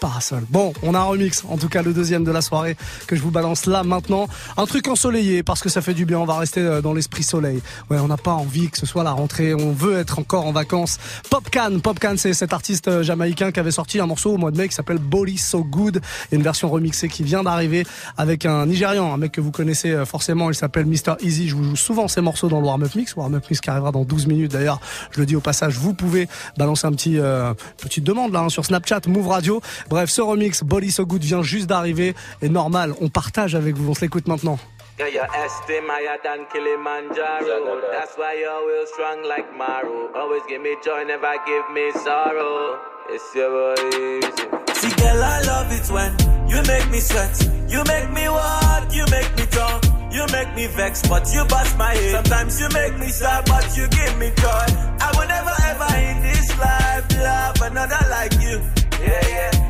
Parasol. 0.00 0.44
Bon, 0.50 0.72
on 0.82 0.94
a 0.94 0.98
un 0.98 1.04
remix. 1.04 1.44
En 1.48 1.56
tout 1.56 1.68
cas, 1.68 1.82
le 1.82 1.92
deuxième 1.92 2.24
de 2.24 2.30
la 2.30 2.40
soirée 2.40 2.76
que 3.06 3.16
je 3.16 3.22
vous 3.22 3.30
balance 3.30 3.66
là 3.66 3.82
maintenant. 3.82 4.28
Un 4.56 4.66
truc 4.66 4.88
ensoleillé 4.88 5.42
parce 5.42 5.60
que 5.60 5.68
ça 5.68 5.82
fait 5.82 5.94
du 5.94 6.04
bien. 6.04 6.18
On 6.18 6.24
va 6.24 6.38
rester 6.38 6.60
euh, 6.60 6.80
dans 6.80 6.94
l'esprit 6.94 7.22
soleil. 7.22 7.60
Ouais, 7.90 7.98
on 7.98 8.08
n'a 8.08 8.16
pas 8.16 8.32
envie 8.32 8.70
que 8.70 8.78
ce 8.78 8.86
soit 8.86 9.04
la 9.04 9.12
rentrée. 9.12 9.54
On 9.54 9.72
veut 9.72 9.98
être 9.98 10.18
encore 10.18 10.46
en 10.46 10.52
vacances. 10.52 10.98
Popcan. 11.30 11.80
Popcan, 11.80 12.14
c'est 12.16 12.34
cet 12.34 12.52
artiste 12.52 12.88
euh, 12.88 13.02
jamaïcain 13.02 13.52
qui 13.52 13.60
avait 13.60 13.70
sorti 13.70 14.00
un 14.00 14.06
morceau 14.06 14.34
au 14.34 14.36
mois 14.36 14.50
de 14.50 14.58
mai 14.58 14.68
qui 14.68 14.74
s'appelle 14.74 14.98
Body 14.98 15.38
So 15.38 15.64
Good. 15.64 16.00
Une 16.32 16.42
version 16.42 16.68
remixée 16.68 17.08
qui 17.08 17.22
vient 17.22 17.42
d'arriver 17.42 17.86
avec 18.16 18.46
un 18.46 18.66
Nigérian, 18.66 19.12
un 19.12 19.16
mec 19.16 19.32
que 19.32 19.40
vous 19.40 19.50
connaissez 19.50 19.90
euh, 19.90 20.04
forcément. 20.04 20.50
Il 20.50 20.54
s'appelle 20.54 20.86
Mr. 20.86 21.16
Easy. 21.20 21.48
Je 21.48 21.54
vous 21.54 21.64
joue 21.64 21.76
souvent 21.76 22.08
ces 22.08 22.20
morceaux 22.20 22.48
dans 22.48 22.60
le 22.60 22.66
warm-up 22.66 22.94
mix. 22.94 23.16
Warm-up 23.16 23.44
mix 23.50 23.60
qui 23.60 23.70
arrivera 23.70 23.92
dans 23.92 24.04
12 24.04 24.26
minutes 24.26 24.52
d'ailleurs. 24.52 24.80
Je 25.10 25.20
le 25.20 25.26
dis 25.26 25.36
au 25.36 25.40
passage, 25.40 25.76
vous 25.76 25.94
pouvez 25.94 26.28
balancer 26.56 26.86
un 26.86 26.92
petit 26.92 27.18
euh, 27.18 27.54
petite 27.76 28.04
demande 28.04 28.32
là 28.32 28.40
hein, 28.40 28.48
sur 28.48 28.64
Snapchat, 28.64 29.00
Move 29.06 29.28
Radio. 29.28 29.60
Bref, 29.88 30.10
ce 30.10 30.20
remix 30.20 30.62
Body 30.62 30.90
So 30.90 31.06
Good 31.06 31.22
vient 31.22 31.42
juste 31.42 31.66
d'arriver 31.66 32.14
et 32.42 32.48
normal, 32.48 32.94
on 33.00 33.08
partage 33.08 33.54
avec 33.54 33.76
vous. 33.76 33.90
On 33.90 33.94
se 33.94 34.02
l'écoute 34.02 34.28
maintenant. 34.28 34.58
Yeah, 34.98 35.06
you're 35.08 35.28
esteem 35.46 35.84
higher 35.88 36.18
than 36.24 36.44
Kilimanjaro. 36.52 37.80
That's 37.92 38.16
why 38.18 38.34
you're 38.34 38.66
real 38.66 38.84
strong 38.92 39.22
like 39.22 39.46
Maru. 39.56 40.10
Always 40.12 40.42
give 40.48 40.60
me 40.60 40.74
joy, 40.84 41.04
never 41.06 41.38
give 41.46 41.70
me 41.72 41.92
sorrow. 42.02 42.76
It's 43.08 43.32
your 43.32 43.74
easy. 43.94 44.48
See, 44.74 44.90
girl, 44.98 45.22
I 45.22 45.40
love 45.46 45.70
it 45.70 45.88
when 45.88 46.12
you 46.48 46.60
make 46.66 46.90
me 46.90 46.98
sweat. 46.98 47.30
You 47.68 47.84
make 47.84 48.10
me 48.10 48.28
walk, 48.28 48.92
you 48.92 49.04
make 49.06 49.30
me 49.38 49.46
talk. 49.46 49.84
You 50.10 50.26
make 50.32 50.52
me 50.56 50.66
vex, 50.66 51.06
but 51.08 51.32
you 51.32 51.44
bust 51.44 51.78
my 51.78 51.94
head. 51.94 52.24
Sometimes 52.24 52.60
you 52.60 52.68
make 52.74 52.98
me 52.98 53.08
sad, 53.08 53.44
but 53.46 53.76
you 53.76 53.86
give 53.88 54.18
me 54.18 54.32
joy. 54.34 54.66
I 54.98 55.12
will 55.14 55.28
never 55.28 55.54
ever 55.70 55.90
in 56.10 56.22
this 56.26 56.58
life 56.58 57.06
love 57.22 57.62
another 57.70 58.02
like 58.10 58.34
you. 58.40 58.60
Yeah, 59.00 59.28
yeah. 59.28 59.67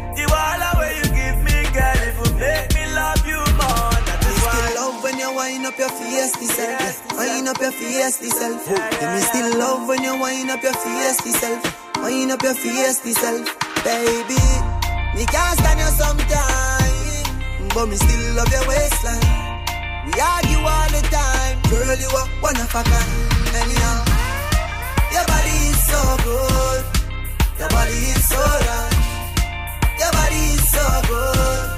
Make 2.38 2.74
me 2.74 2.84
love 2.94 3.22
you 3.26 3.40
more. 3.58 3.92
That 4.06 4.20
is 4.22 4.38
why. 4.44 4.54
Still 4.54 4.74
love 4.80 5.02
when 5.04 5.18
you 5.18 5.30
wind 5.34 5.66
up 5.66 5.76
your 5.78 5.90
fiesty 5.90 6.46
self. 6.46 6.94
Wind 7.18 7.48
up 7.48 7.60
your 7.60 7.72
fiesty 7.72 8.30
self. 8.30 8.64
Give 8.66 9.10
me 9.12 9.20
still 9.20 9.58
love 9.58 9.88
when 9.88 10.02
you 10.02 10.14
wind 10.18 10.50
up 10.50 10.62
your 10.62 10.72
fiesty 10.72 11.32
self. 11.34 11.60
Wind 12.02 12.30
up 12.30 12.42
your 12.42 12.54
fiesty 12.54 13.12
self. 13.12 13.44
Baby, 13.84 14.40
me 15.14 15.24
can't 15.26 15.58
stand 15.58 15.78
you 15.80 15.90
sometime. 15.98 17.68
But 17.74 17.86
me 17.86 17.96
still 17.96 18.34
love 18.34 18.50
your 18.50 18.66
waistline. 18.66 19.26
We 20.06 20.12
argue 20.20 20.62
all 20.62 20.88
the 20.94 21.02
time. 21.10 21.60
Girl, 21.70 21.96
you 21.98 22.08
are 22.16 22.28
one 22.40 22.56
of 22.56 22.70
a 22.74 22.82
kind. 22.82 23.12
Anyhow, 23.60 23.98
your 25.12 25.26
body 25.26 25.56
is 25.72 25.80
so 25.90 26.00
good. 26.24 26.82
Your 27.58 27.68
body 27.68 27.98
is 28.14 28.28
so 28.28 28.40
right. 28.40 28.94
Your 29.98 30.12
body 30.12 30.42
is 30.56 30.70
so 30.70 30.84
good. 31.08 31.77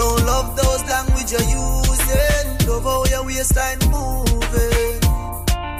Don't 0.00 0.24
love 0.24 0.56
those 0.56 0.80
language 0.88 1.28
you're 1.28 1.44
using. 1.44 2.48
Love 2.64 2.88
how 2.88 3.04
your 3.12 3.22
waistline 3.26 3.76
moving. 3.92 4.96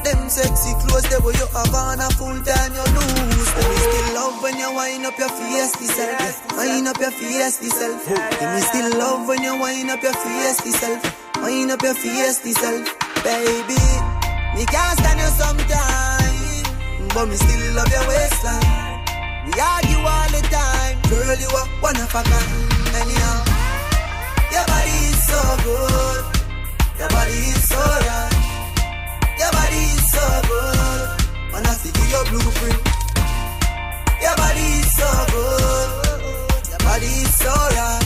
Them 0.05 0.29
sexy 0.29 0.77
clothes, 0.85 1.09
they 1.09 1.17
were 1.25 1.33
you 1.33 1.49
have 1.57 1.73
on 1.73 2.01
a 2.05 2.09
full 2.21 2.37
time 2.45 2.73
you 2.77 2.85
lose. 2.85 3.51
Them 3.57 3.73
still 3.81 4.09
love 4.21 4.43
when 4.43 4.59
you 4.61 4.69
wind 4.77 5.07
up 5.07 5.17
your 5.17 5.33
fiesty 5.33 5.89
self. 5.89 6.21
Wind 6.55 6.87
up 6.89 7.01
your 7.01 7.13
fiesty 7.17 7.73
self. 7.73 8.05
Me 8.13 8.61
still 8.61 8.93
love 8.99 9.27
when 9.27 9.43
you 9.43 9.57
wind 9.59 9.89
up 9.89 10.03
your 10.03 10.13
fiesty 10.13 10.73
self. 10.77 11.01
Wind 11.41 11.71
up 11.71 11.81
your 11.81 11.95
fiesty 11.95 12.53
self, 12.53 12.85
baby. 13.25 13.81
Me 14.53 14.67
can't 14.69 14.99
stand 15.01 15.17
you 15.17 15.33
sometime, 15.33 17.09
but 17.17 17.25
me 17.25 17.37
still 17.37 17.73
love 17.73 17.89
your 17.89 18.05
waistline. 18.05 19.01
We 19.49 19.53
argue 19.57 20.05
all 20.05 20.29
the 20.29 20.45
time, 20.53 21.01
girl. 21.09 21.41
You 21.41 21.49
are 21.57 21.69
one 21.81 21.97
of 21.97 22.13
a 22.13 22.23
kind. 22.23 22.69
Anyhow, 23.01 23.50
your 24.53 24.65
body 24.67 24.97
is 25.11 25.21
so 25.31 25.41
good. 25.65 26.21
Your 26.99 27.09
body 27.09 27.39
is 27.53 27.63
so 27.69 27.81
right. 27.81 28.35
Your 29.39 29.53
body 29.53 29.83
is 29.97 30.05
so 30.13 30.25
good. 30.51 31.01
Wanna 31.53 31.73
see 31.81 31.93
your 32.11 32.25
blueprint. 32.31 32.83
Your 34.25 34.37
body 34.37 34.67
is 34.81 34.89
so 34.99 35.09
good. 35.33 35.89
Your 36.71 36.81
body 36.87 37.13
is 37.25 37.33
so 37.39 37.53
right. 37.77 38.05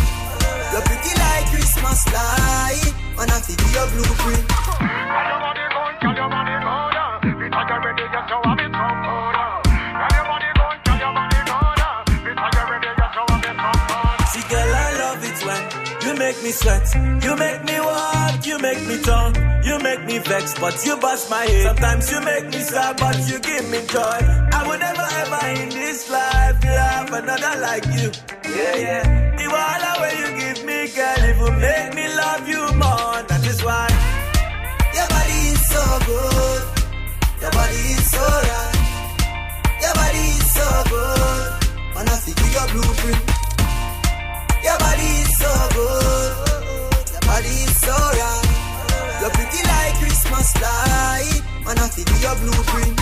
You're 0.73 0.87
pretty 0.89 1.13
like 1.19 1.47
Christmas 1.53 2.01
light. 2.13 2.95
Wanna 3.17 3.39
see 3.45 3.57
your 3.75 3.87
blueprint. 3.93 4.45
Make 16.35 16.45
me 16.45 16.51
sweat. 16.51 16.95
You 17.23 17.37
make 17.37 17.65
me 17.65 17.81
walk, 17.81 18.47
you 18.47 18.59
make 18.59 18.87
me 18.87 19.01
talk. 19.03 19.37
You 19.65 19.79
make 19.79 20.05
me 20.05 20.19
vex, 20.19 20.55
but 20.59 20.85
you 20.85 20.97
bust 20.97 21.31
my 21.31 21.45
head. 21.45 21.67
Sometimes 21.67 22.11
you 22.11 22.21
make 22.21 22.45
me 22.47 22.59
sad, 22.61 22.97
but 22.99 23.17
you 23.29 23.39
give 23.41 23.69
me 23.71 23.81
joy. 23.87 24.19
I 24.53 24.65
would 24.67 24.81
never 24.81 25.09
ever 25.23 25.63
in 25.63 25.69
this 25.71 26.11
life 26.11 26.65
love 26.65 27.13
another 27.13 27.61
like 27.61 27.87
you. 27.87 28.11
Yeah, 28.57 28.77
yeah. 28.77 29.37
The 29.37 29.47
water 29.49 29.95
where 30.01 30.17
you 30.21 30.29
give 30.41 30.65
me, 30.65 30.89
girl, 30.97 31.23
it 31.31 31.37
will 31.39 31.59
make 31.59 31.95
me 31.95 32.07
love 32.15 32.49
you 32.49 32.63
more. 32.83 33.17
That 33.29 33.43
is 33.47 33.63
why. 33.65 33.89
Your 34.95 35.09
body 35.09 35.41
is 35.55 35.63
so 35.73 35.83
good. 36.07 36.63
Your 37.43 37.51
body 37.53 37.83
is 37.97 38.11
so 38.11 38.25
right. 38.51 38.77
Your 39.83 39.95
body 39.95 40.25
is 40.39 40.53
so 40.57 40.69
good. 40.93 41.51
Man, 41.95 42.09
I 42.09 42.17
see 42.25 42.35
your 42.57 42.67
blueprint. 42.73 43.23
Your 44.65 44.79
body 44.79 45.11
is 45.23 45.39
so 45.39 45.53
good. 45.75 46.14
Your 47.35 47.43
body 47.43 47.49
is 47.49 47.81
so 47.81 47.91
right. 47.91 49.19
You're 49.21 49.31
pretty 49.31 49.67
like 49.67 49.95
Christmas 49.99 50.55
light. 50.63 51.43
Man, 51.67 51.79
I 51.79 51.89
see 51.91 52.05
your 52.23 52.37
blueprint. 52.37 53.01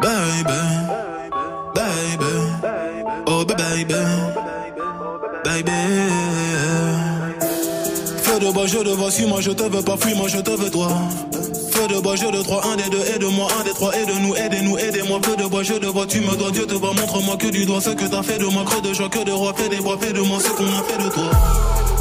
Baby, 0.00 0.60
baby, 1.74 2.34
oh 3.26 3.44
baby, 3.44 3.94
baby. 5.44 5.72
Feu 8.22 8.38
de 8.38 8.52
bois, 8.52 8.66
je 8.66 8.78
te 8.78 8.88
vois, 8.90 9.10
si 9.10 9.26
moi 9.26 9.40
je 9.40 9.50
te 9.50 9.64
veux 9.64 9.82
pas, 9.82 9.96
fuis 9.96 10.14
moi 10.14 10.28
je 10.28 10.38
te 10.38 10.50
veux 10.50 10.70
toi. 10.70 10.88
Feu 11.78 11.86
de 11.86 12.00
bois, 12.00 12.16
je 12.16 12.26
de 12.26 12.42
trois, 12.42 12.66
un 12.66 12.74
des 12.74 12.90
deux, 12.90 13.04
aide-moi, 13.14 13.46
un 13.60 13.62
des 13.62 13.70
trois, 13.70 13.94
aide-nous, 13.94 14.34
aidez-nous, 14.34 14.78
aidez-moi. 14.78 15.20
Feu 15.22 15.36
de 15.36 15.44
bois, 15.44 15.62
je 15.62 15.74
te 15.74 15.86
vois, 15.86 16.06
tu 16.06 16.20
me 16.20 16.34
dois, 16.34 16.50
Dieu 16.50 16.66
te 16.66 16.74
voit, 16.74 16.92
montre-moi 16.92 17.36
que 17.36 17.46
du 17.46 17.66
doigt 17.66 17.80
ce 17.80 17.90
que 17.90 18.04
t'as 18.04 18.24
fait 18.24 18.36
de 18.36 18.46
moi, 18.46 18.64
creux 18.64 18.82
de 18.82 18.92
joie, 18.92 19.08
que 19.08 19.22
de 19.22 19.30
roi, 19.30 19.54
fais 19.56 19.68
des 19.68 19.76
bois, 19.76 19.96
fais 20.00 20.12
de 20.12 20.20
moi 20.20 20.40
ce 20.40 20.48
qu'on 20.48 20.66
a 20.66 20.82
fait 20.82 21.00
de 21.00 21.08
toi. 21.08 21.30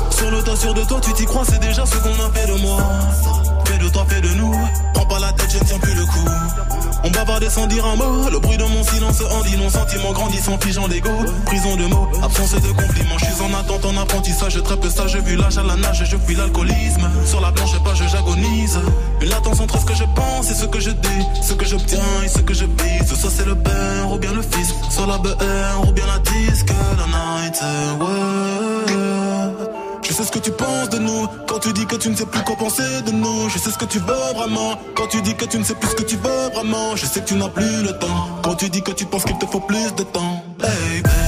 Sur 0.10 0.32
le 0.32 0.42
tas, 0.42 0.56
sûr 0.56 0.74
de 0.74 0.82
toi, 0.82 1.00
tu 1.00 1.14
t'y 1.14 1.26
crois, 1.26 1.44
c'est 1.46 1.60
déjà 1.60 1.86
ce 1.86 1.96
qu'on 1.98 2.10
a 2.10 2.32
fait 2.34 2.48
de 2.48 2.60
moi. 2.60 2.80
Fais 3.66 3.78
de 3.78 3.88
toi, 3.90 4.04
fais 4.10 4.20
de 4.20 4.30
nous. 4.30 4.56
Prends 4.96 5.06
pas 5.06 5.20
la 5.20 5.32
tête, 5.34 5.52
je 5.52 5.60
ne 5.60 5.64
tiens 5.64 5.78
plus 5.78 5.94
le 5.94 6.06
coup. 6.06 6.26
On 7.04 7.12
bavardait 7.12 7.50
sans 7.50 7.68
dire 7.68 7.86
un 7.86 7.96
mot. 7.96 8.30
Le 8.30 8.40
bruit 8.40 8.58
de 8.58 8.64
mon 8.64 8.84
silence 8.84 9.22
en 9.32 9.42
dit 9.44 9.56
non. 9.58 9.70
Sentiment 9.70 10.12
grandissant, 10.12 10.58
figeant 10.60 10.88
d'ego. 10.88 11.12
Prison 11.46 11.76
de 11.76 11.86
mots, 11.86 12.08
absence 12.24 12.54
de 12.54 12.68
compliments. 12.68 13.18
Je 13.18 13.26
suis 13.26 13.42
en 13.42 13.54
attente, 13.54 13.86
en 13.86 13.96
apprentissage. 13.98 14.62
Très 14.64 14.78
peu 14.78 14.90
sage, 14.90 15.16
vu 15.18 15.36
l'âge 15.36 15.58
à 15.58 15.64
la 15.64 15.76
nage. 15.76 16.04
Je 16.04 16.18
fuis 16.18 16.36
l'alcoolisme. 16.36 17.10
Sur 17.26 17.40
la 17.40 17.52
planche 17.52 17.78
page, 17.84 18.04
j'agonise. 18.12 18.80
Une 19.22 19.30
latence 19.30 19.57
ce 20.58 20.66
que 20.66 20.80
je 20.80 20.90
dis. 20.90 21.24
Ce 21.42 21.54
que 21.54 21.66
j'obtiens 21.66 22.24
et 22.26 22.28
ce 22.28 22.40
que 22.40 22.54
je 22.54 22.66
vise. 22.66 23.08
Soit 23.08 23.30
c'est 23.30 23.46
le 23.46 23.56
père 23.56 24.12
ou 24.12 24.18
bien 24.18 24.34
le 24.34 24.42
fils. 24.42 24.74
Soit 24.90 25.08
la 25.08 25.18
BR 25.18 25.88
ou 25.88 25.92
bien 25.92 26.06
la 26.08 26.20
disque. 26.20 26.70
La 26.98 27.06
night, 27.06 27.62
ouais. 28.02 28.88
Je 30.02 30.14
sais 30.14 30.24
ce 30.24 30.32
que 30.32 30.40
tu 30.40 30.52
penses 30.52 30.90
de 30.90 31.00
nous 31.00 31.28
Quand 31.48 31.60
tu 31.60 31.74
dis 31.74 31.86
que 31.86 31.96
tu 31.96 32.10
ne 32.10 32.16
sais 32.16 32.26
plus 32.26 32.42
quoi 32.44 32.56
penser 32.56 33.02
de 33.06 33.12
nous 33.12 33.50
Je 33.50 33.60
sais 33.60 33.70
ce 33.70 33.78
que 33.78 33.86
tu 33.86 34.00
veux 34.00 34.34
vraiment 34.36 34.80
Quand 34.96 35.08
tu 35.08 35.22
dis 35.22 35.36
que 35.36 35.44
tu 35.46 35.60
ne 35.60 35.64
sais 35.64 35.76
plus 35.76 35.90
ce 35.90 35.96
que 35.96 36.04
tu 36.04 36.16
veux 36.16 36.50
vraiment 36.54 36.96
Je 36.96 37.06
sais 37.06 37.20
que 37.20 37.26
tu 37.26 37.36
n'as 37.36 37.50
plus 37.50 37.84
le 37.84 37.92
temps 38.00 38.30
Quand 38.42 38.56
tu 38.56 38.70
dis 38.70 38.82
que 38.82 38.92
tu 38.92 39.06
penses 39.06 39.26
qu'il 39.26 39.38
te 39.38 39.46
faut 39.46 39.60
plus 39.60 39.94
de 39.96 40.04
temps 40.04 40.44
Baby 40.60 41.27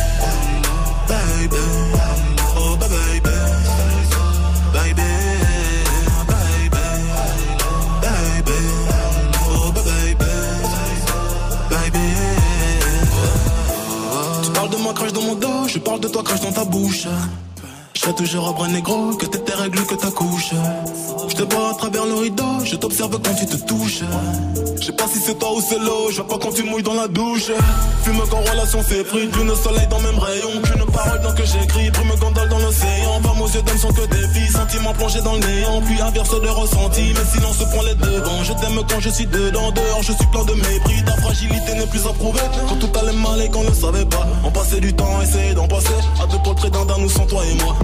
dos 16.11 16.23
Je 16.23 16.49
parle 16.55 16.69
de 16.69 17.03
toi 17.03 17.48
fais 18.05 18.13
toujours 18.13 18.47
un 18.47 18.51
bras 18.53 18.67
négro, 18.67 19.15
que 19.15 19.25
t'es 19.25 19.39
tes 19.39 19.53
règles, 19.53 19.85
que 19.85 19.95
ta 19.95 20.11
couche. 20.11 20.51
Je 21.27 21.35
te 21.35 21.53
vois 21.53 21.71
à 21.71 21.73
travers 21.73 22.05
le 22.05 22.13
rideau, 22.15 22.63
je 22.63 22.75
t'observe 22.75 23.19
quand 23.21 23.35
tu 23.35 23.45
te 23.45 23.57
touches. 23.65 24.03
Je 24.79 24.85
sais 24.85 24.93
pas 24.93 25.07
si 25.07 25.19
c'est 25.19 25.37
toi 25.37 25.53
ou 25.55 25.61
c'est 25.61 25.79
l'eau, 25.79 26.09
je 26.09 26.17
vois 26.17 26.27
pas 26.27 26.37
quand 26.37 26.53
tu 26.53 26.63
mouilles 26.63 26.83
dans 26.83 26.93
la 26.93 27.07
douche. 27.07 27.51
Fume 28.03 28.21
quand 28.29 28.39
relation 28.49 28.81
s'effrite, 28.81 29.35
lune 29.35 29.53
soleil 29.55 29.87
dans 29.87 29.99
même 29.99 30.17
rayon. 30.17 30.61
Qu'une 30.63 30.85
parole 30.85 31.21
dans 31.21 31.33
que 31.33 31.43
j'écris, 31.43 31.89
brume 31.91 32.15
gondole 32.19 32.47
dans 32.47 32.59
l'océan. 32.59 33.21
Femmes 33.21 33.41
aux 33.41 33.47
yeux 33.47 33.61
d'homme 33.61 33.77
sont 33.77 33.91
que 33.91 34.05
des 34.07 34.27
filles, 34.33 34.51
sentiments 34.51 34.93
plongés 34.93 35.21
dans 35.21 35.33
le 35.33 35.39
néant. 35.39 35.81
Puis 35.81 36.01
inverse 36.01 36.41
de 36.41 36.47
ressenti, 36.47 37.13
mais 37.13 37.25
silence 37.25 37.57
prend 37.57 37.83
les 37.83 37.95
devants. 37.95 38.43
Je 38.43 38.53
t'aime 38.53 38.79
quand 38.89 38.99
je 38.99 39.09
suis 39.09 39.27
dedans, 39.27 39.71
dehors 39.71 40.01
je 40.01 40.13
suis 40.13 40.27
plein 40.31 40.45
de 40.45 40.53
mépris. 40.53 41.03
Ta 41.05 41.17
fragilité 41.21 41.73
n'est 41.75 41.87
plus 41.87 42.05
à 42.07 42.13
prouver. 42.13 42.39
Quand 42.69 42.75
tout 42.75 42.99
allait 42.99 43.17
mal 43.17 43.41
et 43.41 43.49
qu'on 43.49 43.63
ne 43.63 43.73
savait 43.73 44.05
pas, 44.05 44.25
on 44.45 44.51
passait 44.51 44.79
du 44.79 44.93
temps, 44.93 45.21
essayer 45.21 45.53
d'en 45.53 45.67
passer. 45.67 45.99
À 46.23 46.27
deux 46.27 46.39
portraits 46.39 46.71
d'un 46.71 46.85
d'un 46.85 46.99
nous 46.99 47.09
sans 47.09 47.25
toi 47.25 47.41
et 47.45 47.63
moi. 47.63 47.75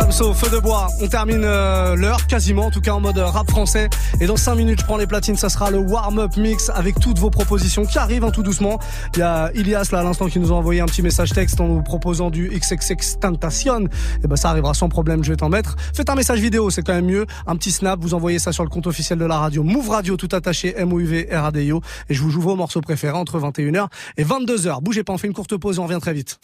Damso, 0.00 0.32
feu 0.32 0.48
de 0.48 0.58
bois. 0.58 0.86
On 1.02 1.08
termine 1.08 1.42
euh, 1.44 1.94
l'heure 1.94 2.26
quasiment, 2.26 2.66
en 2.66 2.70
tout 2.70 2.80
cas 2.80 2.92
en 2.92 3.00
mode 3.00 3.18
rap 3.18 3.50
français. 3.50 3.90
Et 4.18 4.26
dans 4.26 4.38
5 4.38 4.54
minutes, 4.54 4.80
je 4.80 4.86
prends 4.86 4.96
les 4.96 5.06
platines. 5.06 5.36
Ça 5.36 5.50
sera 5.50 5.70
le 5.70 5.76
warm-up 5.76 6.38
mix 6.38 6.70
avec 6.70 6.98
toutes 6.98 7.18
vos 7.18 7.28
propositions 7.28 7.84
qui 7.84 7.98
arrivent 7.98 8.24
hein, 8.24 8.30
tout 8.30 8.42
doucement. 8.42 8.78
Il 9.14 9.18
y 9.18 9.22
a 9.22 9.50
Ilias 9.54 9.90
là 9.92 9.98
à 9.98 10.02
l'instant 10.02 10.28
qui 10.28 10.40
nous 10.40 10.52
a 10.52 10.54
envoyé 10.54 10.80
un 10.80 10.86
petit 10.86 11.02
message 11.02 11.32
texte 11.32 11.60
en 11.60 11.68
nous 11.68 11.82
proposant 11.82 12.30
du 12.30 12.48
XXX 12.48 13.18
Tentation. 13.20 13.88
Et 14.24 14.26
ben 14.26 14.36
ça 14.36 14.48
arrivera 14.48 14.72
sans 14.72 14.88
problème. 14.88 15.22
Je 15.22 15.32
vais 15.32 15.36
t'en 15.36 15.50
mettre. 15.50 15.76
Faites 15.94 16.08
un 16.08 16.14
message 16.14 16.40
vidéo, 16.40 16.70
c'est 16.70 16.82
quand 16.82 16.94
même 16.94 17.04
mieux. 17.04 17.26
Un 17.46 17.56
petit 17.56 17.70
snap. 17.70 18.00
Vous 18.00 18.14
envoyez 18.14 18.38
ça 18.38 18.52
sur 18.52 18.64
le 18.64 18.70
compte 18.70 18.86
officiel 18.86 19.18
de 19.18 19.26
la 19.26 19.38
radio. 19.38 19.62
Move 19.64 19.90
Radio 19.90 20.16
tout 20.16 20.30
attaché. 20.32 20.72
M 20.78 20.94
O 20.94 20.98
U 20.98 21.04
V 21.04 21.28
R 21.30 21.44
A 21.44 21.52
D 21.52 21.66
I 21.66 21.72
O. 21.72 21.82
Et 22.08 22.14
je 22.14 22.22
vous 22.22 22.30
joue 22.30 22.40
vos 22.40 22.56
morceaux 22.56 22.80
préférés 22.80 23.18
entre 23.18 23.38
21h 23.38 23.88
et 24.16 24.24
22h. 24.24 24.80
Bougez 24.82 25.04
pas. 25.04 25.12
On 25.12 25.18
fait 25.18 25.26
une 25.26 25.34
courte 25.34 25.58
pause. 25.58 25.78
On 25.78 25.84
revient 25.84 26.00
très 26.00 26.14
vite. 26.14 26.40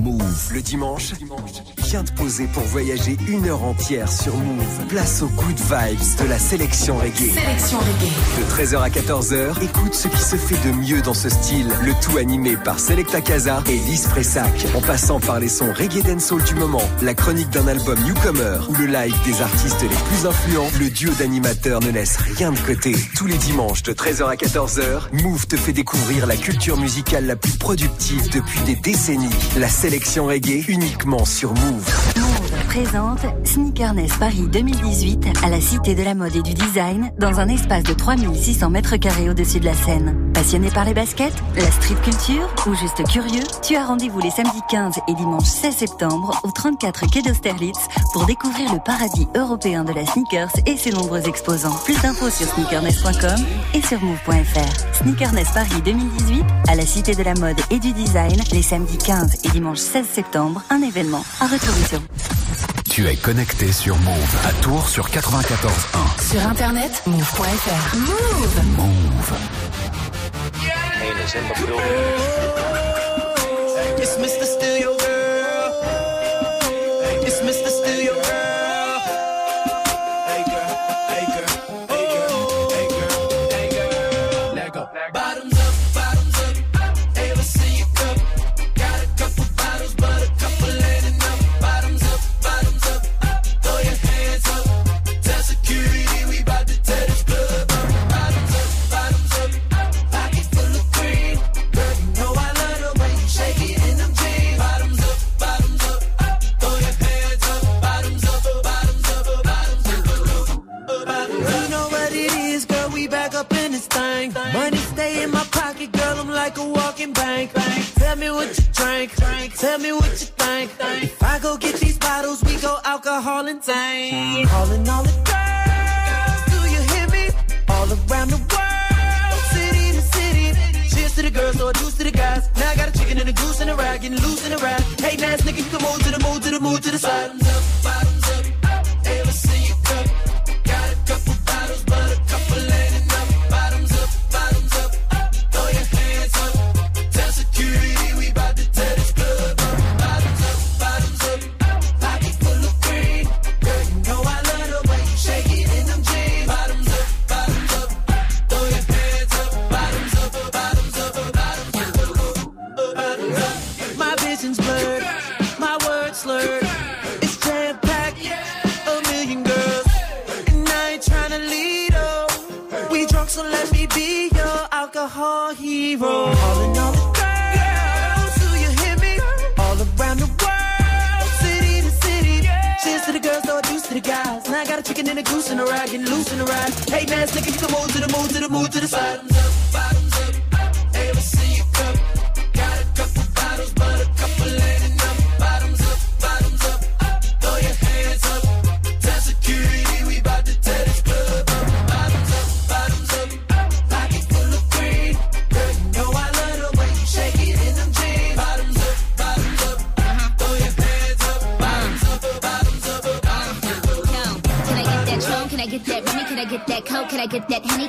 Move. 0.00 0.52
Le 0.52 0.62
dimanche, 0.62 1.12
pour 2.52 2.64
voyager 2.64 3.16
une 3.26 3.48
heure 3.48 3.64
entière 3.64 4.12
sur 4.12 4.36
Move. 4.36 4.86
Place 4.88 5.22
aux 5.22 5.28
good 5.28 5.56
vibes 5.56 6.22
de 6.22 6.28
la 6.28 6.38
sélection 6.38 6.98
reggae. 6.98 7.32
Sélection 7.32 7.78
reggae. 7.78 8.12
De 8.38 8.64
13h 8.64 8.82
à 8.82 8.88
14h, 8.90 9.62
écoute 9.62 9.94
ce 9.94 10.08
qui 10.08 10.20
se 10.20 10.36
fait 10.36 10.68
de 10.68 10.74
mieux 10.74 11.00
dans 11.00 11.14
ce 11.14 11.30
style. 11.30 11.68
Le 11.82 11.92
tout 12.02 12.18
animé 12.18 12.58
par 12.58 12.78
Selecta 12.80 13.22
Casa 13.22 13.62
et 13.66 13.76
Lise 13.76 14.08
Pressac. 14.08 14.52
En 14.76 14.82
passant 14.82 15.20
par 15.20 15.40
les 15.40 15.48
sons 15.48 15.72
reggae 15.72 16.02
dancehall 16.02 16.42
du 16.42 16.54
moment, 16.54 16.82
la 17.00 17.14
chronique 17.14 17.48
d'un 17.48 17.66
album 17.66 17.98
newcomer 18.04 18.58
ou 18.68 18.74
le 18.74 18.86
live 18.86 19.16
des 19.24 19.40
artistes 19.40 19.80
les 19.80 19.88
plus 19.88 20.26
influents, 20.26 20.68
le 20.78 20.90
duo 20.90 21.12
d'animateurs 21.18 21.80
ne 21.80 21.90
laisse 21.90 22.18
rien 22.18 22.52
de 22.52 22.58
côté. 22.58 22.94
Tous 23.16 23.26
les 23.26 23.38
dimanches 23.38 23.82
de 23.84 23.94
13h 23.94 24.28
à 24.28 24.34
14h, 24.34 25.22
Move 25.22 25.46
te 25.46 25.56
fait 25.56 25.72
découvrir 25.72 26.26
la 26.26 26.36
culture 26.36 26.76
musicale 26.76 27.24
la 27.24 27.36
plus 27.36 27.56
productive 27.56 28.28
depuis 28.28 28.60
des 28.66 28.76
décennies. 28.76 29.30
La 29.56 29.68
sélection 29.68 30.26
reggae 30.26 30.68
uniquement 30.68 31.24
sur 31.24 31.54
Move. 31.54 32.07
Présente 32.68 33.20
Sneakerness 33.44 34.16
Paris 34.18 34.46
2018 34.52 35.26
à 35.42 35.48
la 35.48 35.60
Cité 35.60 35.94
de 35.94 36.02
la 36.02 36.14
mode 36.14 36.36
et 36.36 36.42
du 36.42 36.54
design 36.54 37.10
dans 37.18 37.40
un 37.40 37.48
espace 37.48 37.82
de 37.82 37.92
3600 37.92 38.70
mètres 38.70 38.96
carrés 38.96 39.28
au-dessus 39.28 39.58
de 39.58 39.64
la 39.64 39.74
Seine. 39.74 40.30
Passionné 40.32 40.70
par 40.70 40.84
les 40.84 40.94
baskets, 40.94 41.34
la 41.56 41.70
street 41.72 41.96
culture 42.04 42.48
ou 42.66 42.74
juste 42.74 43.02
curieux 43.08 43.42
Tu 43.62 43.74
as 43.74 43.84
rendez-vous 43.84 44.20
les 44.20 44.30
samedis 44.30 44.60
15 44.70 44.94
et 45.08 45.14
dimanche 45.14 45.46
16 45.46 45.74
septembre 45.74 46.38
au 46.44 46.52
34 46.52 47.10
quai 47.10 47.22
d'Austerlitz 47.22 47.88
pour 48.12 48.26
découvrir 48.26 48.72
le 48.72 48.78
paradis 48.78 49.26
européen 49.34 49.82
de 49.82 49.92
la 49.92 50.06
sneakers 50.06 50.52
et 50.66 50.76
ses 50.76 50.92
nombreux 50.92 51.26
exposants. 51.26 51.76
Plus 51.84 52.00
d'infos 52.00 52.30
sur 52.30 52.46
sneakerness.com 52.46 53.44
et 53.74 53.82
sur 53.82 54.00
move.fr. 54.00 54.94
Sneakerness 55.02 55.50
Paris 55.52 55.82
2018 55.84 56.44
à 56.68 56.76
la 56.76 56.86
Cité 56.86 57.14
de 57.16 57.22
la 57.22 57.34
mode 57.34 57.58
et 57.70 57.80
du 57.80 57.92
design 57.92 58.40
les 58.52 58.62
samedis 58.62 58.98
15 58.98 59.38
et 59.44 59.48
dimanche 59.48 59.78
16 59.78 60.06
septembre, 60.06 60.62
un 60.70 60.82
événement 60.82 61.24
à 61.40 61.46
retrouver 61.46 61.84
sur 61.88 61.97
Tu 62.90 63.06
es 63.06 63.16
connecté 63.16 63.72
sur 63.72 63.96
Move 63.98 64.36
à 64.46 64.52
Tours 64.62 64.88
sur 64.88 65.08
94.1. 65.08 66.30
Sur 66.30 66.46
internet, 66.46 67.02
move.fr. 67.06 67.96
Move. 67.96 68.64
Move. 68.76 69.32
It's 74.00 74.16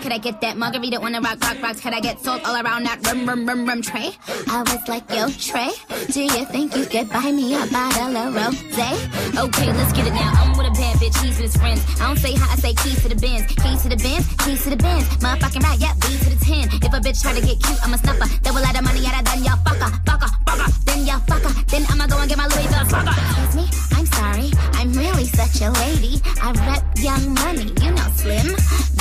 Can 0.09 0.17
I 0.17 0.25
get 0.25 0.41
that 0.41 0.57
Margarita 0.57 0.97
on 0.97 1.11
the 1.11 1.21
rock, 1.21 1.37
rock, 1.39 1.61
rocks? 1.61 1.81
Can 1.81 1.93
I 1.93 1.99
get 1.99 2.19
salt 2.19 2.41
all 2.41 2.57
around 2.57 2.81
that 2.89 2.97
rum, 3.05 3.29
rum, 3.29 3.45
rum, 3.45 3.63
rum 3.63 3.79
tray? 3.79 4.09
I 4.49 4.65
was 4.65 4.81
like, 4.89 5.05
yo, 5.13 5.29
Trey, 5.29 5.69
do 6.09 6.25
you 6.25 6.45
think 6.49 6.75
you 6.75 6.89
could 6.89 7.13
buy 7.13 7.29
me 7.29 7.53
a 7.53 7.61
bottle 7.69 8.17
of 8.17 8.33
rosé? 8.33 8.89
Okay, 9.37 9.69
let's 9.69 9.93
get 9.93 10.07
it 10.07 10.13
now. 10.17 10.33
I'm 10.33 10.57
with 10.57 10.65
a 10.65 10.73
bad 10.73 10.97
bitch, 10.97 11.13
he's 11.21 11.37
with 11.37 11.53
his 11.53 11.57
friends. 11.57 11.85
I 12.01 12.07
don't 12.07 12.17
say 12.17 12.33
hi, 12.33 12.53
I 12.53 12.55
say 12.55 12.73
keys 12.73 13.03
to 13.03 13.09
the 13.09 13.21
bins. 13.21 13.45
Keys 13.53 13.83
to 13.83 13.89
the 13.89 14.01
bins, 14.01 14.25
keys 14.41 14.63
to 14.63 14.71
the 14.71 14.81
bins. 14.81 15.05
Motherfucking 15.21 15.61
right, 15.61 15.77
yeah, 15.77 15.93
B 16.01 16.17
to 16.17 16.29
the 16.33 16.41
10. 16.43 16.81
If 16.81 16.89
a 16.89 16.97
bitch 16.97 17.21
try 17.21 17.37
to 17.37 17.45
get 17.45 17.61
cute, 17.61 17.77
I'm 17.85 17.93
a 17.93 17.97
snuffer. 17.99 18.25
A 18.25 18.51
lot 18.51 18.73
of 18.73 18.83
money 18.83 19.05
at 19.05 19.13
her, 19.13 19.21
then 19.21 19.43
y'all 19.45 19.61
fucker, 19.61 19.93
fucker, 20.09 20.29
fucker. 20.49 20.85
Then 20.85 21.05
y'all 21.05 21.21
fucker. 21.29 21.53
Then 21.69 21.85
I'ma 21.87 22.07
go 22.07 22.17
and 22.17 22.27
get 22.27 22.39
my 22.39 22.47
Louis 22.49 22.65
Vuitton. 22.65 23.05
Excuse 23.05 23.55
me, 23.61 23.88
sorry. 24.19 24.51
I'm 24.75 24.91
really 24.93 25.25
such 25.25 25.61
a 25.61 25.71
lady. 25.83 26.19
I 26.43 26.51
rep 26.67 26.83
young 26.99 27.33
money, 27.45 27.71
you 27.83 27.91
know, 27.95 28.09
slim, 28.19 28.47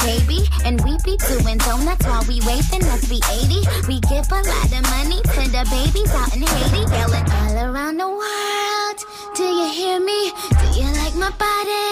baby. 0.06 0.40
And 0.64 0.80
we 0.84 0.92
be 1.04 1.14
doing 1.30 1.58
donuts 1.58 2.06
while 2.06 2.24
we 2.30 2.38
waving, 2.46 2.84
let's 2.90 3.08
be 3.08 3.20
80. 3.26 3.66
We 3.90 3.96
give 4.12 4.26
a 4.30 4.40
lot 4.52 4.70
of 4.78 4.84
money 4.94 5.18
to 5.34 5.42
the 5.54 5.62
babies 5.74 6.10
out 6.14 6.30
in 6.36 6.42
Haiti, 6.42 6.82
yelling 6.94 7.28
all 7.38 7.56
around 7.66 7.96
the 7.98 8.08
world. 8.08 8.98
Do 9.34 9.44
you 9.44 9.68
hear 9.78 9.98
me? 10.00 10.20
Do 10.60 10.66
you 10.78 10.88
like 11.02 11.14
my 11.24 11.30
body? 11.44 11.88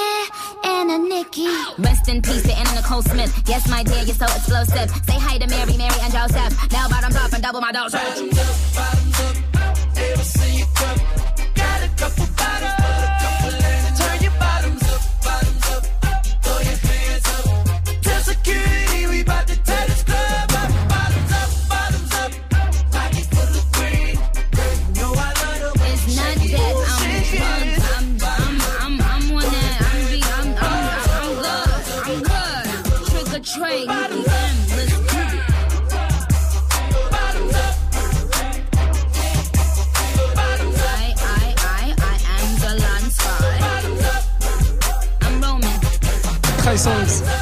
Anna 0.65 0.99
Nikki. 0.99 1.51
Rest 1.79 2.09
in 2.09 2.23
peace 2.23 2.43
to 2.43 2.53
Anna 2.53 2.75
Nicole 2.75 3.03
Smith. 3.03 3.33
Yes, 3.47 3.69
my 3.69 3.83
dear, 3.83 4.03
you're 4.03 4.21
so 4.23 4.27
explosive. 4.27 4.89
Say 5.09 5.19
hi 5.27 5.39
to 5.39 5.47
Mary, 5.49 5.77
Mary, 5.77 5.99
and 6.03 6.13
Joseph. 6.13 6.53
Now 6.73 6.89
bottoms 6.89 7.17
up 7.17 7.33
and 7.33 7.43
double 7.43 7.61
my 7.61 7.73
dose. 7.73 7.93
Bottoms 7.93 8.39
up, 8.39 8.75
bottoms 8.75 9.21
up. 9.21 9.37
Ever 9.97 10.23
see 10.23 10.59
you 10.59 10.67
cup? 10.75 10.99
Got 11.55 11.83
a 11.87 11.89
couple 11.97 12.26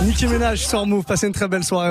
Nicki 0.02 0.28
Ménage 0.28 0.64
sur 0.64 0.86
Move. 0.86 1.04
Passez 1.04 1.26
une 1.26 1.32
très 1.32 1.48
belle 1.48 1.64
soirée. 1.64 1.82